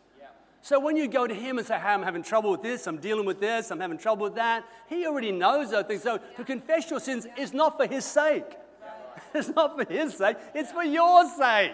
So 0.61 0.79
when 0.79 0.97
you 0.97 1.07
go 1.07 1.27
to 1.27 1.33
Him 1.33 1.57
and 1.57 1.67
say, 1.67 1.77
Hey, 1.79 1.89
I'm 1.89 2.03
having 2.03 2.23
trouble 2.23 2.51
with 2.51 2.61
this, 2.61 2.87
I'm 2.87 2.97
dealing 2.97 3.25
with 3.25 3.39
this, 3.39 3.71
I'm 3.71 3.79
having 3.79 3.97
trouble 3.97 4.23
with 4.23 4.35
that, 4.35 4.65
He 4.87 5.05
already 5.05 5.31
knows 5.31 5.71
those 5.71 5.85
things. 5.85 6.03
So 6.03 6.19
to 6.35 6.43
confess 6.43 6.89
your 6.89 6.99
sins 6.99 7.27
is 7.37 7.53
not 7.53 7.77
for 7.77 7.87
His 7.87 8.05
sake. 8.05 8.45
It's 9.33 9.49
not 9.49 9.77
for 9.77 9.91
His 9.91 10.15
sake, 10.15 10.37
it's 10.53 10.71
for 10.71 10.83
your 10.83 11.27
sake 11.37 11.73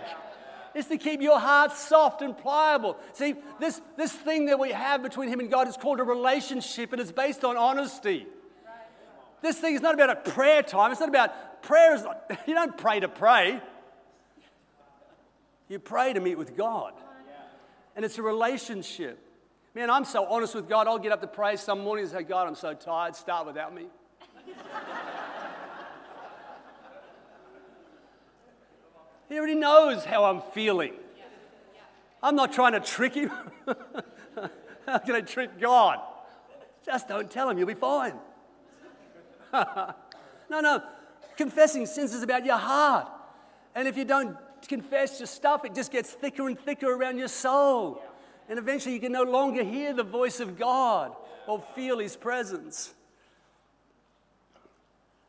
It's 0.74 0.88
to 0.88 0.98
keep 0.98 1.22
your 1.22 1.40
heart 1.40 1.72
soft 1.72 2.22
and 2.22 2.38
pliable. 2.38 2.98
See, 3.14 3.36
this, 3.60 3.82
this 3.98 4.12
thing 4.12 4.46
that 4.46 4.60
we 4.60 4.72
have 4.72 5.04
between 5.04 5.30
Him 5.30 5.40
and 5.40 5.52
God 5.52 5.68
is 5.68 5.78
called 5.78 6.00
a 6.00 6.04
relationship 6.04 6.94
and 6.94 7.02
it's 7.02 7.12
based 7.12 7.44
on 7.44 7.58
honesty. 7.58 8.28
This 9.42 9.60
thing 9.60 9.76
is 9.76 9.82
not 9.82 9.94
about 9.94 10.10
a 10.10 10.16
prayer 10.16 10.64
time. 10.64 10.92
It's 10.92 11.02
not 11.02 11.10
about 11.10 11.62
prayer. 11.64 11.96
Is 11.96 12.06
you 12.48 12.56
don't 12.56 12.78
pray 12.78 13.00
to 13.02 13.10
pray. 13.10 13.62
You 15.68 15.80
pray 15.80 16.14
to 16.14 16.20
meet 16.20 16.38
with 16.38 16.56
God. 16.56 16.94
And 17.96 18.04
it's 18.04 18.18
a 18.18 18.24
relationship. 18.24 19.20
Man, 19.76 19.90
I'm 19.90 20.06
so 20.06 20.26
honest 20.26 20.56
with 20.56 20.70
God. 20.70 20.88
I'll 20.88 21.00
get 21.00 21.12
up 21.12 21.22
to 21.22 21.28
pray 21.28 21.56
some 21.56 21.82
mornings 21.82 22.12
and 22.12 22.20
say, 22.20 22.24
God, 22.24 22.48
I'm 22.48 22.56
so 22.56 22.74
tired. 22.74 23.16
Start 23.16 23.46
without 23.48 23.74
me. 23.74 23.86
He 29.34 29.40
already 29.40 29.56
knows 29.56 30.06
how 30.06 30.26
I'm 30.26 30.42
feeling. 30.54 30.94
I'm 32.22 32.36
not 32.36 32.54
trying 32.54 32.74
to 32.74 32.80
trick 32.80 33.16
him. 33.16 33.32
how 34.86 35.00
can 35.00 35.16
I 35.16 35.22
trick 35.22 35.60
God? 35.60 35.98
Just 36.86 37.08
don't 37.08 37.32
tell 37.32 37.50
him, 37.50 37.58
you'll 37.58 37.66
be 37.66 37.74
fine. 37.74 38.14
no, 39.54 39.96
no. 40.50 40.84
Confessing 41.36 41.88
sins 41.88 42.14
is 42.14 42.22
about 42.22 42.46
your 42.46 42.58
heart. 42.58 43.10
And 43.74 43.88
if 43.88 43.98
you 43.98 44.06
don't 44.06 44.38
confess 44.74 45.20
your 45.20 45.28
stuff, 45.28 45.66
it 45.66 45.76
just 45.76 45.92
gets 45.92 46.12
thicker 46.12 46.48
and 46.48 46.60
thicker 46.60 46.92
around 46.92 47.18
your 47.18 47.28
soul. 47.28 48.02
And 48.50 48.60
eventually 48.60 48.94
you 48.94 49.00
can 49.00 49.12
no 49.12 49.24
longer 49.24 49.64
hear 49.64 49.94
the 49.94 50.04
voice 50.04 50.40
of 50.40 50.58
God 50.58 51.14
or 51.48 51.64
feel 51.76 52.00
his 52.00 52.16
presence. 52.16 52.94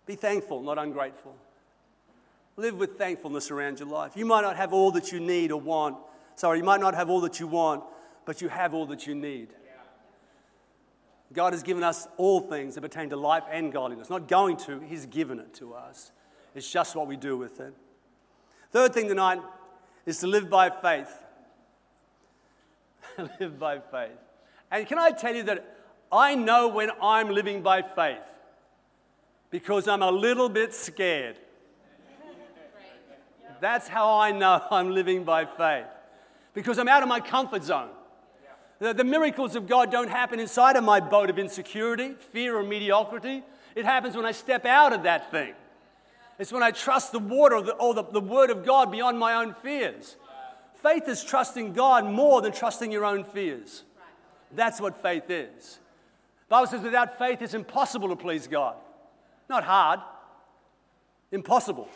Be 0.07 0.15
thankful, 0.17 0.63
not 0.63 0.79
ungrateful. 0.79 1.35
Live 2.57 2.77
with 2.77 2.97
thankfulness 2.99 3.51
around 3.51 3.81
your 3.81 3.89
life. 3.89 4.13
You 4.17 4.25
might 4.25 4.43
not 4.43 4.57
have 4.57 4.73
all 4.73 4.91
that 4.93 5.13
you 5.13 5.21
need 5.21 5.51
or 5.51 5.61
want. 5.61 5.97
Sorry, 6.37 6.59
you 6.59 6.65
might 6.65 6.81
not 6.81 6.95
have 6.95 7.11
all 7.11 7.21
that 7.23 7.41
you 7.41 7.47
want, 7.47 7.85
but 8.25 8.41
you 8.41 8.49
have 8.49 8.75
all 8.75 8.87
that 8.87 9.07
you 9.07 9.15
need. 9.15 9.49
God 11.33 11.53
has 11.53 11.65
given 11.65 11.83
us 11.83 12.07
all 12.17 12.41
things 12.41 12.77
that 12.77 12.81
pertain 12.81 13.11
to 13.11 13.17
life 13.17 13.43
and 13.51 13.73
godliness. 13.73 14.09
Not 14.09 14.29
going 14.29 14.57
to, 14.59 14.79
He's 14.81 15.07
given 15.07 15.41
it 15.41 15.53
to 15.55 15.75
us. 15.75 16.13
It's 16.55 16.71
just 16.71 16.95
what 16.95 17.09
we 17.09 17.17
do 17.17 17.37
with 17.37 17.61
it. 17.61 17.75
Third 18.75 18.93
thing 18.93 19.07
tonight 19.07 19.41
is 20.05 20.19
to 20.19 20.27
live 20.27 20.51
by 20.51 20.69
faith. 20.69 21.09
live 23.41 23.57
by 23.57 23.79
faith. 23.79 24.19
And 24.69 24.85
can 24.89 24.99
I 24.99 25.11
tell 25.13 25.33
you 25.33 25.45
that 25.45 25.77
I 26.11 26.35
know 26.35 26.67
when 26.67 26.91
I'm 27.01 27.31
living 27.31 27.63
by 27.63 27.83
faith 27.83 28.27
because 29.53 29.87
I'm 29.87 30.03
a 30.03 30.11
little 30.11 30.49
bit 30.49 30.75
scared. 30.75 31.37
That's 33.61 33.87
how 33.87 34.19
I 34.19 34.33
know 34.33 34.61
I'm 34.73 34.91
living 34.91 35.23
by 35.23 35.45
faith. 35.45 35.87
Because 36.53 36.77
I'm 36.77 36.89
out 36.89 37.05
of 37.05 37.09
my 37.09 37.21
comfort 37.21 37.63
zone. 37.63 37.91
The, 38.81 38.93
the, 38.93 39.05
miracles 39.05 39.55
of 39.55 39.69
God 39.69 39.93
don't 39.93 40.11
happen 40.11 40.41
inside 40.41 40.75
of 40.75 40.83
my 40.83 40.99
boat 40.99 41.31
of 41.31 41.39
insecurity, 41.39 42.15
fear, 42.33 42.59
or 42.59 42.65
mediocrity. 42.65 43.45
It 43.77 43.85
happens 43.85 44.17
when 44.17 44.27
I 44.27 44.33
step 44.33 44.67
out 44.67 44.93
of 44.93 45.05
that 45.05 45.31
thing. 45.31 45.55
It's 46.39 46.53
when 46.53 46.63
I 46.63 46.71
trust 46.71 47.13
the 47.13 47.19
water 47.19 47.57
or 47.57 47.63
the, 47.63 47.75
or 47.75 47.95
the, 47.95 48.03
the 48.05 48.21
word 48.21 48.51
of 48.51 48.65
God 48.65 48.91
beyond 48.91 49.19
my 49.19 49.35
own 49.35 49.55
fears. 49.55 50.17
Faith 50.83 51.09
is 51.09 51.25
trusting 51.25 51.73
God 51.73 52.05
more 52.05 52.43
than 52.43 52.53
trusting 52.53 52.91
your 52.91 53.05
own 53.05 53.25
fears. 53.25 53.85
That's 54.53 54.81
what 54.81 55.01
faith 55.01 55.31
is. 55.31 55.79
The 56.49 56.51
Bible 56.51 56.67
says 56.67 56.83
without 56.83 57.19
faith 57.19 57.41
it's 57.41 57.55
impossible 57.55 58.09
to 58.09 58.17
please 58.17 58.47
God. 58.47 58.77
Not 59.49 59.65
hard, 59.65 60.01
impossible. 61.33 61.89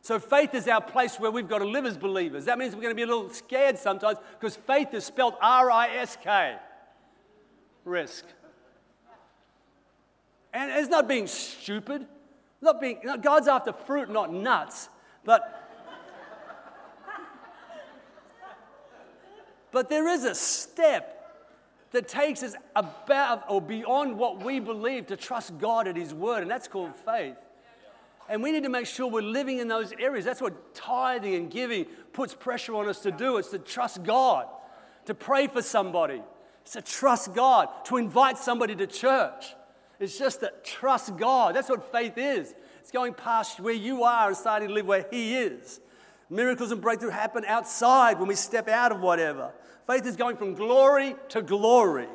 So 0.00 0.18
faith 0.18 0.54
is 0.54 0.68
our 0.68 0.82
place 0.82 1.18
where 1.18 1.30
we've 1.30 1.48
got 1.48 1.58
to 1.58 1.64
live 1.64 1.86
as 1.86 1.96
believers. 1.96 2.44
That 2.44 2.58
means 2.58 2.74
we're 2.74 2.82
going 2.82 2.94
to 2.94 2.96
be 2.96 3.02
a 3.02 3.06
little 3.06 3.30
scared 3.30 3.78
sometimes 3.78 4.18
because 4.38 4.54
faith 4.54 4.92
is 4.92 5.04
spelled 5.04 5.34
R 5.40 5.70
I 5.70 5.88
S 5.96 6.18
K. 6.22 6.56
Risk. 7.84 8.24
And 10.52 10.70
it's 10.70 10.88
not 10.88 11.08
being 11.08 11.26
stupid. 11.26 12.06
Not 12.64 12.80
being, 12.80 12.98
God's 13.20 13.46
after 13.46 13.74
fruit, 13.74 14.08
not 14.10 14.32
nuts. 14.32 14.88
But, 15.22 15.70
but 19.70 19.90
there 19.90 20.08
is 20.08 20.24
a 20.24 20.34
step 20.34 21.10
that 21.92 22.08
takes 22.08 22.42
us 22.42 22.54
above 22.74 23.42
or 23.50 23.60
beyond 23.60 24.16
what 24.16 24.42
we 24.42 24.60
believe 24.60 25.08
to 25.08 25.16
trust 25.16 25.58
God 25.58 25.86
at 25.86 25.94
His 25.94 26.14
word, 26.14 26.40
and 26.40 26.50
that's 26.50 26.66
called 26.66 26.94
faith. 27.04 27.36
And 28.30 28.42
we 28.42 28.50
need 28.50 28.62
to 28.62 28.70
make 28.70 28.86
sure 28.86 29.06
we're 29.08 29.20
living 29.20 29.58
in 29.58 29.68
those 29.68 29.92
areas. 29.98 30.24
That's 30.24 30.40
what 30.40 30.74
tithing 30.74 31.34
and 31.34 31.50
giving 31.50 31.84
puts 32.14 32.32
pressure 32.32 32.74
on 32.74 32.88
us 32.88 33.00
to 33.00 33.12
do. 33.12 33.36
It's 33.36 33.50
to 33.50 33.58
trust 33.58 34.02
God, 34.04 34.46
to 35.04 35.14
pray 35.14 35.48
for 35.48 35.60
somebody, 35.60 36.22
It's 36.62 36.72
to 36.72 36.80
trust 36.80 37.34
God, 37.34 37.68
to 37.84 37.98
invite 37.98 38.38
somebody 38.38 38.74
to 38.76 38.86
church. 38.86 39.54
It's 40.04 40.18
just 40.18 40.42
that 40.42 40.64
trust 40.64 41.16
God. 41.16 41.56
That's 41.56 41.68
what 41.68 41.90
faith 41.90 42.18
is. 42.18 42.54
It's 42.80 42.90
going 42.90 43.14
past 43.14 43.58
where 43.58 43.74
you 43.74 44.04
are 44.04 44.28
and 44.28 44.36
starting 44.36 44.68
to 44.68 44.74
live 44.74 44.86
where 44.86 45.06
He 45.10 45.34
is. 45.34 45.80
Miracles 46.30 46.70
and 46.70 46.80
breakthrough 46.80 47.10
happen 47.10 47.44
outside 47.46 48.18
when 48.18 48.28
we 48.28 48.34
step 48.34 48.68
out 48.68 48.92
of 48.92 49.00
whatever. 49.00 49.52
Faith 49.86 50.06
is 50.06 50.16
going 50.16 50.36
from 50.36 50.54
glory 50.54 51.16
to 51.30 51.42
glory. 51.42 52.08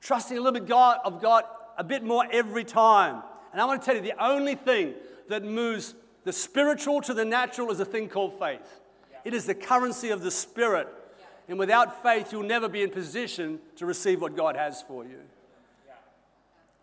Trusting 0.00 0.36
a 0.36 0.40
little 0.40 0.58
bit 0.58 0.68
God, 0.68 0.98
of 1.04 1.22
God 1.22 1.44
a 1.76 1.84
bit 1.84 2.02
more 2.02 2.26
every 2.30 2.64
time. 2.64 3.22
And 3.52 3.60
I 3.60 3.64
want 3.64 3.80
to 3.80 3.86
tell 3.86 3.94
you 3.94 4.02
the 4.02 4.22
only 4.22 4.54
thing 4.54 4.94
that 5.28 5.44
moves 5.44 5.94
the 6.24 6.32
spiritual 6.32 7.00
to 7.02 7.14
the 7.14 7.24
natural 7.24 7.70
is 7.70 7.80
a 7.80 7.84
thing 7.84 8.08
called 8.08 8.38
faith. 8.38 8.80
It 9.24 9.34
is 9.34 9.46
the 9.46 9.54
currency 9.54 10.10
of 10.10 10.22
the 10.22 10.30
Spirit. 10.30 10.88
And 11.48 11.58
without 11.58 12.02
faith, 12.02 12.32
you'll 12.32 12.42
never 12.42 12.68
be 12.68 12.82
in 12.82 12.90
position 12.90 13.60
to 13.76 13.86
receive 13.86 14.20
what 14.20 14.36
God 14.36 14.56
has 14.56 14.82
for 14.82 15.04
you. 15.04 15.20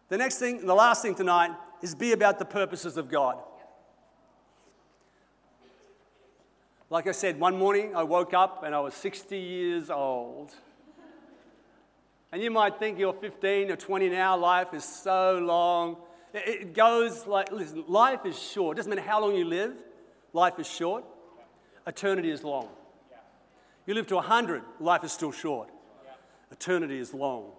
The 0.09 0.17
next 0.17 0.37
thing, 0.37 0.65
the 0.65 0.75
last 0.75 1.01
thing 1.01 1.15
tonight, 1.15 1.51
is 1.81 1.95
be 1.95 2.11
about 2.11 2.39
the 2.39 2.45
purposes 2.45 2.97
of 2.97 3.09
God. 3.09 3.41
Like 6.89 7.07
I 7.07 7.11
said, 7.11 7.39
one 7.39 7.57
morning 7.57 7.95
I 7.95 8.03
woke 8.03 8.33
up 8.33 8.63
and 8.63 8.75
I 8.75 8.79
was 8.79 8.93
60 8.93 9.37
years 9.37 9.89
old. 9.89 10.51
And 12.31 12.41
you 12.43 12.51
might 12.51 12.77
think 12.77 12.99
you're 12.99 13.13
15 13.13 13.71
or 13.71 13.75
20 13.75 14.09
now, 14.09 14.37
life 14.37 14.73
is 14.73 14.83
so 14.83 15.39
long. 15.41 15.97
It 16.33 16.73
goes 16.73 17.25
like, 17.25 17.51
listen, 17.51 17.85
life 17.87 18.25
is 18.25 18.37
short. 18.37 18.75
It 18.75 18.77
doesn't 18.77 18.89
matter 18.89 19.01
how 19.01 19.21
long 19.21 19.35
you 19.35 19.45
live, 19.45 19.73
life 20.33 20.59
is 20.59 20.67
short. 20.67 21.03
Eternity 21.87 22.29
is 22.29 22.43
long. 22.43 22.67
You 23.85 23.93
live 23.93 24.07
to 24.07 24.15
100, 24.15 24.63
life 24.79 25.03
is 25.03 25.11
still 25.11 25.31
short. 25.31 25.69
Eternity 26.51 26.99
is 26.99 27.13
long. 27.13 27.51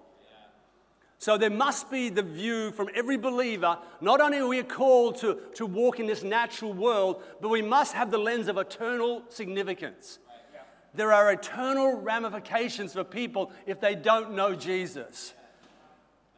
So 1.18 1.38
there 1.38 1.50
must 1.50 1.90
be 1.90 2.10
the 2.10 2.22
view 2.22 2.72
from 2.72 2.88
every 2.94 3.16
believer, 3.16 3.78
not 4.00 4.20
only 4.20 4.38
are 4.38 4.46
we 4.46 4.62
called 4.62 5.16
to, 5.18 5.38
to 5.54 5.64
walk 5.64 5.98
in 5.98 6.06
this 6.06 6.22
natural 6.22 6.72
world, 6.72 7.22
but 7.40 7.48
we 7.48 7.62
must 7.62 7.94
have 7.94 8.10
the 8.10 8.18
lens 8.18 8.48
of 8.48 8.58
eternal 8.58 9.22
significance. 9.28 10.18
There 10.94 11.12
are 11.12 11.32
eternal 11.32 11.94
ramifications 12.00 12.92
for 12.92 13.04
people 13.04 13.50
if 13.66 13.80
they 13.80 13.94
don't 13.94 14.32
know 14.32 14.54
Jesus. 14.54 15.34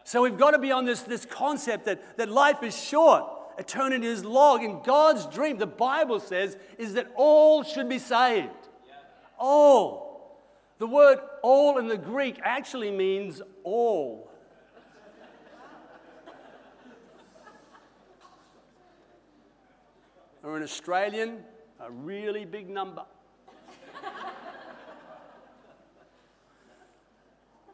So 0.05 0.23
we've 0.23 0.39
got 0.39 0.53
to 0.53 0.59
be 0.59 0.73
on 0.73 0.85
this, 0.85 1.03
this 1.03 1.27
concept 1.27 1.85
that, 1.85 2.17
that 2.17 2.31
life 2.31 2.63
is 2.63 2.77
short, 2.81 3.25
eternity 3.59 4.07
is 4.07 4.25
long, 4.25 4.65
and 4.65 4.83
God's 4.83 5.27
dream, 5.27 5.59
the 5.59 5.67
Bible 5.67 6.19
says, 6.19 6.57
is 6.79 6.95
that 6.95 7.09
all 7.15 7.63
should 7.63 7.89
be 7.89 7.99
saved. 7.99 8.49
All. 9.39 10.39
The 10.79 10.87
word 10.87 11.19
all 11.43 11.79
in 11.79 11.89
the 11.89 11.99
Greek 11.99 12.41
actually 12.43 12.91
means 12.91 13.43
all. 13.65 14.28
Or 20.49 20.57
an 20.57 20.63
Australian, 20.63 21.41
a 21.79 21.91
really 21.91 22.47
big 22.47 22.71
number. 22.71 23.05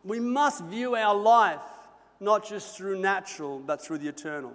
we 0.04 0.18
must 0.18 0.64
view 0.64 0.96
our 0.96 1.14
life 1.14 1.60
not 2.18 2.44
just 2.44 2.76
through 2.76 2.98
natural, 2.98 3.60
but 3.60 3.80
through 3.80 3.98
the 3.98 4.08
eternal. 4.08 4.52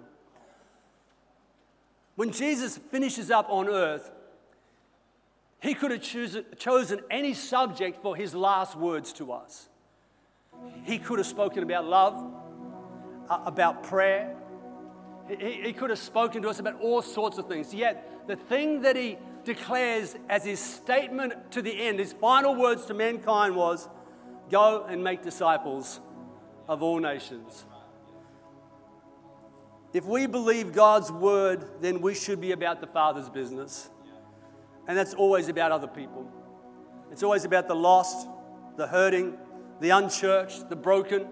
When 2.16 2.30
Jesus 2.30 2.76
finishes 2.76 3.30
up 3.30 3.46
on 3.48 3.70
earth, 3.70 4.10
he 5.62 5.72
could 5.72 5.90
have 5.90 6.02
chosen 6.58 7.00
any 7.10 7.32
subject 7.32 8.02
for 8.02 8.14
his 8.14 8.34
last 8.34 8.76
words 8.76 9.14
to 9.14 9.32
us. 9.32 9.70
He 10.84 10.98
could 10.98 11.18
have 11.18 11.26
spoken 11.26 11.62
about 11.62 11.86
love, 11.86 12.34
uh, 13.30 13.38
about 13.46 13.82
prayer, 13.82 14.36
he, 15.38 15.62
he 15.62 15.72
could 15.72 15.90
have 15.90 15.98
spoken 15.98 16.42
to 16.42 16.48
us 16.48 16.58
about 16.58 16.80
all 16.80 17.02
sorts 17.02 17.38
of 17.38 17.46
things. 17.46 17.72
Yet, 17.74 18.26
the 18.26 18.36
thing 18.36 18.82
that 18.82 18.96
he 18.96 19.18
declares 19.44 20.16
as 20.28 20.44
his 20.44 20.60
statement 20.60 21.52
to 21.52 21.62
the 21.62 21.86
end, 21.86 21.98
his 21.98 22.12
final 22.12 22.54
words 22.54 22.86
to 22.86 22.94
mankind 22.94 23.56
was 23.56 23.88
go 24.50 24.84
and 24.88 25.02
make 25.02 25.22
disciples 25.22 26.00
of 26.68 26.82
all 26.82 26.98
nations. 26.98 27.64
If 29.92 30.04
we 30.04 30.26
believe 30.26 30.72
God's 30.72 31.10
word, 31.10 31.64
then 31.80 32.00
we 32.00 32.14
should 32.14 32.40
be 32.40 32.52
about 32.52 32.80
the 32.80 32.86
Father's 32.86 33.28
business. 33.28 33.90
And 34.86 34.96
that's 34.96 35.14
always 35.14 35.48
about 35.48 35.72
other 35.72 35.88
people. 35.88 36.30
It's 37.10 37.22
always 37.22 37.44
about 37.44 37.66
the 37.66 37.74
lost, 37.74 38.28
the 38.76 38.86
hurting, 38.86 39.36
the 39.80 39.90
unchurched, 39.90 40.68
the 40.68 40.76
broken, 40.76 41.26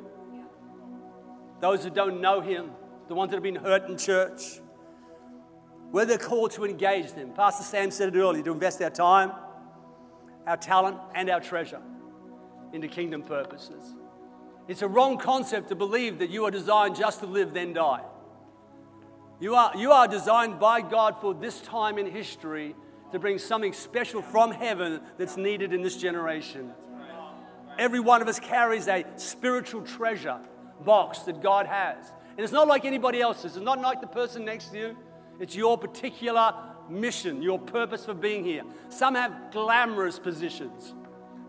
those 1.60 1.84
who 1.84 1.90
don't 1.90 2.20
know 2.20 2.40
Him 2.40 2.70
the 3.08 3.14
ones 3.14 3.30
that 3.30 3.36
have 3.36 3.42
been 3.42 3.56
hurt 3.56 3.88
in 3.88 3.96
church. 3.96 4.60
We're 5.90 6.18
called 6.18 6.50
to 6.52 6.64
engage 6.64 7.12
them. 7.12 7.32
Pastor 7.32 7.64
Sam 7.64 7.90
said 7.90 8.14
it 8.14 8.18
earlier 8.18 8.42
to 8.42 8.52
invest 8.52 8.82
our 8.82 8.90
time, 8.90 9.32
our 10.46 10.58
talent, 10.58 10.98
and 11.14 11.30
our 11.30 11.40
treasure 11.40 11.80
into 12.72 12.88
kingdom 12.88 13.22
purposes. 13.22 13.94
It's 14.68 14.82
a 14.82 14.88
wrong 14.88 15.16
concept 15.16 15.70
to 15.70 15.74
believe 15.74 16.18
that 16.18 16.28
you 16.28 16.44
are 16.44 16.50
designed 16.50 16.94
just 16.94 17.20
to 17.20 17.26
live, 17.26 17.54
then 17.54 17.72
die. 17.72 18.02
You 19.40 19.54
are, 19.54 19.72
you 19.74 19.92
are 19.92 20.06
designed 20.06 20.58
by 20.58 20.82
God 20.82 21.16
for 21.20 21.32
this 21.32 21.62
time 21.62 21.96
in 21.96 22.10
history 22.10 22.74
to 23.12 23.18
bring 23.18 23.38
something 23.38 23.72
special 23.72 24.20
from 24.20 24.50
heaven 24.50 25.00
that's 25.16 25.38
needed 25.38 25.72
in 25.72 25.80
this 25.80 25.96
generation. 25.96 26.72
Every 27.78 28.00
one 28.00 28.20
of 28.20 28.28
us 28.28 28.38
carries 28.38 28.88
a 28.88 29.06
spiritual 29.16 29.82
treasure 29.82 30.38
box 30.84 31.20
that 31.20 31.40
God 31.40 31.66
has. 31.66 32.12
And 32.38 32.44
it's 32.44 32.52
not 32.52 32.68
like 32.68 32.84
anybody 32.84 33.20
else's, 33.20 33.56
it's 33.56 33.64
not 33.64 33.80
like 33.80 34.00
the 34.00 34.06
person 34.06 34.44
next 34.44 34.68
to 34.68 34.78
you. 34.78 34.96
It's 35.40 35.56
your 35.56 35.76
particular 35.76 36.54
mission, 36.88 37.42
your 37.42 37.58
purpose 37.58 38.04
for 38.04 38.14
being 38.14 38.44
here. 38.44 38.62
Some 38.90 39.16
have 39.16 39.50
glamorous 39.50 40.20
positions. 40.20 40.94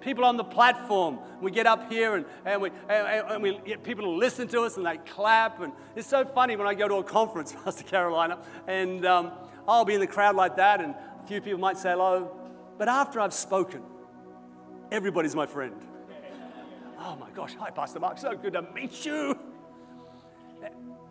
People 0.01 0.25
on 0.25 0.35
the 0.35 0.43
platform, 0.43 1.19
we 1.41 1.51
get 1.51 1.67
up 1.67 1.91
here 1.91 2.15
and, 2.15 2.25
and, 2.43 2.59
we, 2.59 2.71
and, 2.89 3.27
and 3.29 3.43
we 3.43 3.59
get 3.59 3.83
people 3.83 4.03
to 4.05 4.09
listen 4.09 4.47
to 4.47 4.61
us 4.61 4.77
and 4.77 4.85
they 4.85 4.97
clap. 4.97 5.61
And 5.61 5.73
it's 5.95 6.07
so 6.07 6.25
funny 6.25 6.55
when 6.55 6.65
I 6.65 6.73
go 6.73 6.87
to 6.87 6.95
a 6.95 7.03
conference, 7.03 7.53
Pastor 7.63 7.83
Carolina, 7.83 8.39
and 8.65 9.05
um, 9.05 9.31
I'll 9.67 9.85
be 9.85 9.93
in 9.93 9.99
the 9.99 10.07
crowd 10.07 10.35
like 10.35 10.55
that, 10.55 10.81
and 10.81 10.95
a 10.95 11.27
few 11.27 11.39
people 11.39 11.59
might 11.59 11.77
say 11.77 11.91
hello. 11.91 12.35
But 12.79 12.89
after 12.89 13.19
I've 13.19 13.35
spoken, 13.35 13.83
everybody's 14.91 15.35
my 15.35 15.45
friend. 15.45 15.75
Oh 16.97 17.15
my 17.15 17.29
gosh, 17.29 17.53
hi, 17.53 17.69
Pastor 17.69 17.99
Mark, 17.99 18.17
so 18.17 18.35
good 18.35 18.53
to 18.53 18.63
meet 18.73 19.05
you. 19.05 19.37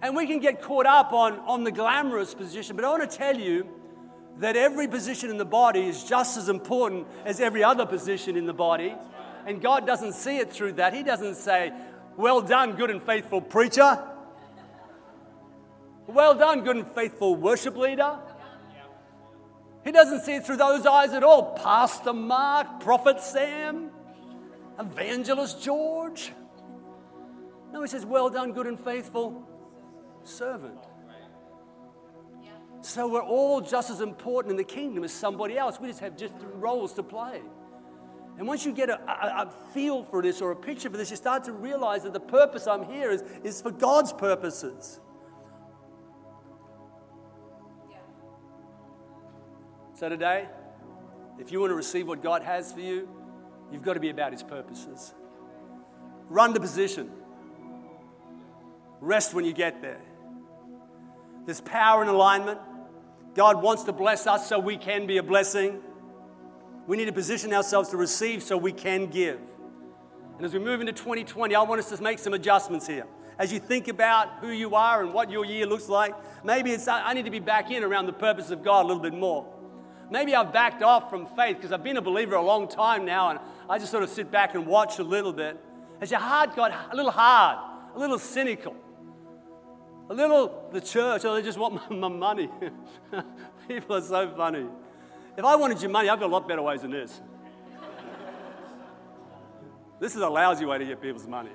And 0.00 0.14
we 0.14 0.26
can 0.26 0.38
get 0.38 0.62
caught 0.62 0.86
up 0.86 1.12
on, 1.12 1.40
on 1.40 1.64
the 1.64 1.72
glamorous 1.72 2.34
position, 2.34 2.76
but 2.76 2.84
I 2.84 2.90
want 2.90 3.10
to 3.10 3.16
tell 3.16 3.36
you 3.36 3.66
that 4.38 4.54
every 4.54 4.86
position 4.86 5.30
in 5.30 5.38
the 5.38 5.44
body 5.44 5.80
is 5.80 6.04
just 6.04 6.36
as 6.36 6.48
important 6.48 7.08
as 7.24 7.40
every 7.40 7.64
other 7.64 7.84
position 7.84 8.36
in 8.36 8.46
the 8.46 8.54
body. 8.54 8.94
And 9.46 9.60
God 9.60 9.86
doesn't 9.86 10.12
see 10.12 10.38
it 10.38 10.52
through 10.52 10.74
that. 10.74 10.94
He 10.94 11.02
doesn't 11.02 11.34
say, 11.34 11.72
Well 12.16 12.40
done, 12.40 12.76
good 12.76 12.90
and 12.90 13.02
faithful 13.02 13.40
preacher. 13.40 13.98
Well 16.06 16.34
done, 16.34 16.62
good 16.62 16.76
and 16.76 16.86
faithful 16.92 17.34
worship 17.34 17.76
leader. 17.76 18.18
He 19.84 19.90
doesn't 19.90 20.20
see 20.20 20.36
it 20.36 20.46
through 20.46 20.58
those 20.58 20.86
eyes 20.86 21.12
at 21.12 21.24
all. 21.24 21.54
Pastor 21.56 22.12
Mark, 22.12 22.80
Prophet 22.80 23.20
Sam, 23.20 23.90
Evangelist 24.78 25.62
George. 25.62 26.32
No, 27.72 27.82
he 27.82 27.88
says, 27.88 28.06
Well 28.06 28.30
done, 28.30 28.52
good 28.52 28.68
and 28.68 28.78
faithful 28.78 29.47
servant. 30.28 30.78
So 32.80 33.08
we're 33.08 33.22
all 33.22 33.60
just 33.60 33.90
as 33.90 34.00
important 34.00 34.52
in 34.52 34.56
the 34.56 34.64
kingdom 34.64 35.02
as 35.04 35.12
somebody 35.12 35.58
else. 35.58 35.80
We 35.80 35.88
just 35.88 36.00
have 36.00 36.16
different 36.16 36.54
roles 36.54 36.92
to 36.94 37.02
play. 37.02 37.42
And 38.38 38.46
once 38.46 38.64
you 38.64 38.72
get 38.72 38.88
a, 38.88 39.00
a, 39.00 39.46
a, 39.46 39.52
feel 39.74 40.04
for 40.04 40.22
this 40.22 40.40
or 40.40 40.52
a 40.52 40.56
picture 40.56 40.88
for 40.88 40.96
this, 40.96 41.10
you 41.10 41.16
start 41.16 41.42
to 41.44 41.52
realize 41.52 42.04
that 42.04 42.12
the 42.12 42.20
purpose 42.20 42.68
I'm 42.68 42.84
here 42.84 43.10
is, 43.10 43.24
is 43.42 43.60
for 43.60 43.72
God's 43.72 44.12
purposes. 44.12 45.00
So 49.94 50.08
today, 50.08 50.46
if 51.40 51.50
you 51.50 51.58
want 51.58 51.72
to 51.72 51.74
receive 51.74 52.06
what 52.06 52.22
God 52.22 52.44
has 52.44 52.72
for 52.72 52.78
you, 52.78 53.08
you've 53.72 53.82
got 53.82 53.94
to 53.94 54.00
be 54.00 54.10
about 54.10 54.30
His 54.30 54.44
purposes. 54.44 55.12
Run 56.28 56.54
to 56.54 56.60
position. 56.60 57.10
Rest 59.00 59.34
when 59.34 59.44
you 59.44 59.52
get 59.52 59.82
there. 59.82 60.00
There's 61.48 61.62
power 61.62 62.02
in 62.02 62.10
alignment. 62.10 62.60
God 63.34 63.62
wants 63.62 63.84
to 63.84 63.92
bless 63.92 64.26
us 64.26 64.46
so 64.46 64.58
we 64.58 64.76
can 64.76 65.06
be 65.06 65.16
a 65.16 65.22
blessing. 65.22 65.80
We 66.86 66.98
need 66.98 67.06
to 67.06 67.12
position 67.12 67.54
ourselves 67.54 67.88
to 67.88 67.96
receive 67.96 68.42
so 68.42 68.58
we 68.58 68.70
can 68.70 69.06
give. 69.06 69.40
And 70.36 70.44
as 70.44 70.52
we 70.52 70.58
move 70.58 70.82
into 70.82 70.92
2020, 70.92 71.54
I 71.54 71.62
want 71.62 71.78
us 71.78 71.88
to 71.88 72.02
make 72.02 72.18
some 72.18 72.34
adjustments 72.34 72.86
here. 72.86 73.06
As 73.38 73.50
you 73.50 73.60
think 73.60 73.88
about 73.88 74.40
who 74.42 74.50
you 74.50 74.74
are 74.74 75.02
and 75.02 75.14
what 75.14 75.30
your 75.30 75.46
year 75.46 75.64
looks 75.64 75.88
like, 75.88 76.14
maybe 76.44 76.70
it's 76.70 76.86
I 76.86 77.14
need 77.14 77.24
to 77.24 77.30
be 77.30 77.40
back 77.40 77.70
in 77.70 77.82
around 77.82 78.04
the 78.04 78.12
purpose 78.12 78.50
of 78.50 78.62
God 78.62 78.84
a 78.84 78.88
little 78.88 79.02
bit 79.02 79.14
more. 79.14 79.50
Maybe 80.10 80.34
I've 80.34 80.52
backed 80.52 80.82
off 80.82 81.08
from 81.08 81.24
faith 81.28 81.56
because 81.56 81.72
I've 81.72 81.82
been 81.82 81.96
a 81.96 82.02
believer 82.02 82.34
a 82.34 82.42
long 82.42 82.68
time 82.68 83.06
now 83.06 83.30
and 83.30 83.40
I 83.70 83.78
just 83.78 83.90
sort 83.90 84.02
of 84.02 84.10
sit 84.10 84.30
back 84.30 84.54
and 84.54 84.66
watch 84.66 84.98
a 84.98 85.02
little 85.02 85.32
bit. 85.32 85.58
Has 86.00 86.10
your 86.10 86.20
heart 86.20 86.54
got 86.54 86.72
a 86.92 86.94
little 86.94 87.10
hard, 87.10 87.56
a 87.94 87.98
little 87.98 88.18
cynical? 88.18 88.76
A 90.10 90.14
little, 90.14 90.68
the 90.72 90.80
church, 90.80 91.24
oh, 91.24 91.34
they 91.34 91.42
just 91.42 91.58
want 91.58 91.90
my, 91.90 92.08
money. 92.08 92.48
People 93.68 93.96
are 93.96 94.00
so 94.00 94.30
funny. 94.34 94.66
If 95.36 95.44
I 95.44 95.54
wanted 95.56 95.82
your 95.82 95.90
money, 95.90 96.08
I've 96.08 96.18
got 96.18 96.26
a 96.26 96.32
lot 96.32 96.48
better 96.48 96.62
ways 96.62 96.80
than 96.82 96.90
this. 96.90 97.20
this 100.00 100.16
is 100.16 100.22
a 100.22 100.28
lousy 100.28 100.64
way 100.64 100.78
to 100.78 100.84
get 100.84 101.00
people's 101.00 101.26
money. 101.26 101.50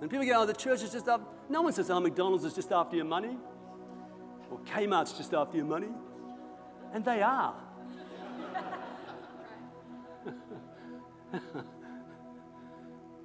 And 0.00 0.10
people 0.10 0.24
go, 0.24 0.42
oh, 0.42 0.46
the 0.46 0.54
church 0.54 0.82
is 0.82 0.92
just 0.92 1.08
up. 1.08 1.34
No 1.48 1.62
one 1.62 1.72
says, 1.72 1.90
oh, 1.90 2.00
McDonald's 2.00 2.44
is 2.44 2.54
just 2.54 2.70
after 2.70 2.96
your 2.96 3.04
money. 3.04 3.36
Or 4.50 4.58
Kmart's 4.60 5.12
just 5.12 5.34
after 5.34 5.56
your 5.56 5.66
money. 5.66 5.88
And 6.92 7.04
they 7.04 7.22
are. 7.22 7.54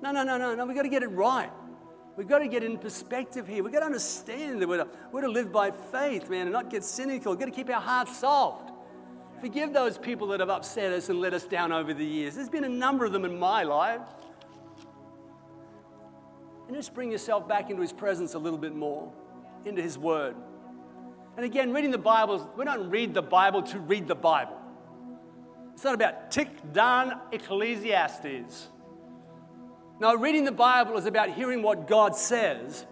no, 0.01 0.11
no, 0.11 0.23
no, 0.23 0.37
no, 0.37 0.55
no. 0.55 0.65
We've 0.65 0.75
got 0.75 0.83
to 0.83 0.89
get 0.89 1.03
it 1.03 1.09
right. 1.09 1.51
We've 2.17 2.27
got 2.27 2.39
to 2.39 2.47
get 2.47 2.63
in 2.63 2.77
perspective 2.77 3.47
here. 3.47 3.63
We've 3.63 3.71
got 3.71 3.79
to 3.79 3.85
understand 3.85 4.61
that 4.61 4.67
we're 4.67 4.83
to, 4.83 4.87
we're 5.11 5.21
to 5.21 5.29
live 5.29 5.51
by 5.51 5.71
faith, 5.71 6.29
man, 6.29 6.41
and 6.41 6.51
not 6.51 6.69
get 6.69 6.83
cynical. 6.83 7.31
We've 7.31 7.39
got 7.39 7.45
to 7.45 7.51
keep 7.51 7.69
our 7.69 7.81
hearts 7.81 8.17
soft. 8.19 8.71
Forgive 9.39 9.73
those 9.73 9.97
people 9.97 10.27
that 10.27 10.39
have 10.39 10.49
upset 10.49 10.91
us 10.91 11.09
and 11.09 11.19
let 11.19 11.33
us 11.33 11.45
down 11.45 11.71
over 11.71 11.93
the 11.93 12.05
years. 12.05 12.35
There's 12.35 12.49
been 12.49 12.63
a 12.63 12.69
number 12.69 13.05
of 13.05 13.11
them 13.11 13.25
in 13.25 13.39
my 13.39 13.63
life. 13.63 14.01
And 16.67 16.75
just 16.75 16.93
bring 16.93 17.11
yourself 17.11 17.47
back 17.47 17.69
into 17.69 17.81
His 17.81 17.93
presence 17.93 18.33
a 18.33 18.39
little 18.39 18.59
bit 18.59 18.75
more, 18.75 19.11
into 19.65 19.81
His 19.81 19.97
Word. 19.97 20.35
And 21.37 21.45
again, 21.45 21.73
reading 21.73 21.91
the 21.91 21.97
Bible, 21.97 22.51
we 22.57 22.65
don't 22.65 22.89
read 22.89 23.13
the 23.13 23.21
Bible 23.21 23.63
to 23.63 23.79
read 23.79 24.07
the 24.07 24.15
Bible. 24.15 24.57
It's 25.73 25.83
not 25.83 25.95
about 25.95 26.29
tick 26.29 26.49
done 26.73 27.19
Ecclesiastes. 27.31 28.69
No, 30.01 30.15
reading 30.15 30.45
the 30.45 30.51
Bible 30.51 30.97
is 30.97 31.05
about 31.05 31.29
hearing 31.29 31.61
what 31.61 31.87
God 31.87 32.15
says. 32.15 32.87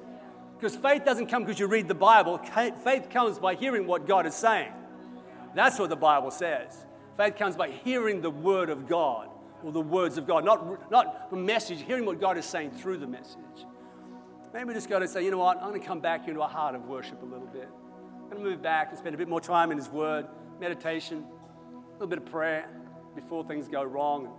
Because 0.56 0.76
faith 0.76 1.04
doesn't 1.04 1.26
come 1.26 1.44
because 1.44 1.60
you 1.60 1.66
read 1.66 1.88
the 1.88 1.96
Bible, 1.96 2.38
faith 2.84 3.10
comes 3.10 3.40
by 3.40 3.56
hearing 3.56 3.88
what 3.88 4.06
God 4.06 4.28
is 4.28 4.36
saying. 4.36 4.72
That's 5.56 5.80
what 5.80 5.90
the 5.90 5.96
Bible 5.96 6.30
says. 6.30 6.86
Faith 7.18 7.36
comes 7.36 7.56
by 7.56 7.72
hearing 7.72 8.22
the 8.22 8.30
Word 8.30 8.70
of 8.70 8.88
God 8.88 9.28
or 9.64 9.72
the 9.72 9.82
words 9.82 10.20
of 10.20 10.28
God, 10.28 10.46
not, 10.46 10.92
not 10.92 11.32
the 11.32 11.36
message, 11.36 11.82
hearing 11.82 12.06
what 12.06 12.22
God 12.22 12.38
is 12.38 12.46
saying 12.46 12.70
through 12.70 13.00
the 13.00 13.08
message. 13.08 13.66
Maybe 14.54 14.76
just 14.76 14.88
go 14.88 15.00
to 15.00 15.08
say, 15.08 15.26
you 15.26 15.32
know 15.32 15.40
what, 15.40 15.58
I'm 15.58 15.70
going 15.70 15.82
to 15.82 15.88
come 15.88 16.02
back 16.02 16.28
into 16.28 16.42
a 16.42 16.48
heart 16.48 16.76
of 16.76 16.86
worship 16.86 17.24
a 17.24 17.26
little 17.26 17.48
bit. 17.48 17.70
I'm 18.22 18.30
going 18.30 18.44
to 18.44 18.50
move 18.52 18.62
back 18.62 18.90
and 18.90 19.00
spend 19.00 19.16
a 19.16 19.18
bit 19.18 19.28
more 19.28 19.42
time 19.42 19.72
in 19.72 19.80
His 19.80 19.90
Word, 19.90 20.28
meditation, 20.60 21.26
a 21.74 21.92
little 21.94 22.06
bit 22.06 22.20
of 22.20 22.26
prayer 22.26 22.70
before 23.16 23.44
things 23.44 23.68
go 23.68 23.84
wrong. 23.84 24.30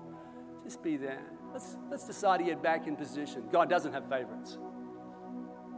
Just 0.62 0.84
be 0.84 0.96
there. 0.96 1.24
Let's, 1.52 1.76
let's 1.90 2.06
decide 2.06 2.38
to 2.38 2.44
get 2.44 2.62
back 2.62 2.86
in 2.86 2.96
position. 2.96 3.44
God 3.50 3.68
doesn't 3.68 3.92
have 3.92 4.08
favorites. 4.08 4.58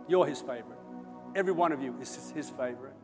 You're 0.09 0.27
his 0.27 0.41
favorite. 0.41 0.79
Every 1.35 1.53
one 1.53 1.73
of 1.73 1.83
you 1.83 1.95
is 2.01 2.33
his 2.35 2.51
favorite. 2.51 2.95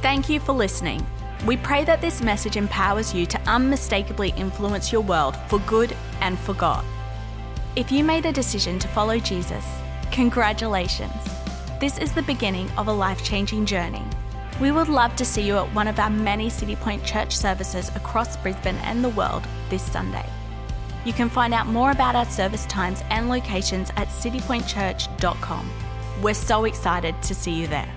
Thank 0.00 0.28
you 0.28 0.40
for 0.40 0.52
listening. 0.52 1.04
We 1.44 1.56
pray 1.56 1.84
that 1.84 2.00
this 2.00 2.22
message 2.22 2.56
empowers 2.56 3.12
you 3.14 3.26
to 3.26 3.40
unmistakably 3.42 4.32
influence 4.36 4.90
your 4.90 5.02
world 5.02 5.36
for 5.48 5.58
good 5.60 5.94
and 6.20 6.38
for 6.38 6.54
God. 6.54 6.84
If 7.76 7.92
you 7.92 8.02
made 8.02 8.24
a 8.24 8.32
decision 8.32 8.78
to 8.78 8.88
follow 8.88 9.18
Jesus, 9.18 9.64
congratulations. 10.10 11.12
This 11.78 11.98
is 11.98 12.12
the 12.12 12.22
beginning 12.22 12.70
of 12.78 12.88
a 12.88 12.92
life 12.92 13.22
changing 13.22 13.66
journey. 13.66 14.02
We 14.60 14.72
would 14.72 14.88
love 14.88 15.14
to 15.16 15.24
see 15.26 15.42
you 15.42 15.58
at 15.58 15.74
one 15.74 15.86
of 15.86 15.98
our 15.98 16.08
many 16.08 16.48
Citipointe 16.48 17.04
church 17.04 17.36
services 17.36 17.90
across 17.94 18.38
Brisbane 18.38 18.76
and 18.76 19.04
the 19.04 19.10
world 19.10 19.46
this 19.68 19.82
Sunday. 19.82 20.24
You 21.06 21.12
can 21.12 21.28
find 21.30 21.54
out 21.54 21.68
more 21.68 21.92
about 21.92 22.16
our 22.16 22.24
service 22.24 22.66
times 22.66 23.04
and 23.10 23.28
locations 23.28 23.90
at 23.90 24.08
citipointechurch.com. 24.08 25.70
We're 26.20 26.34
so 26.34 26.64
excited 26.64 27.14
to 27.22 27.32
see 27.32 27.52
you 27.52 27.68
there. 27.68 27.95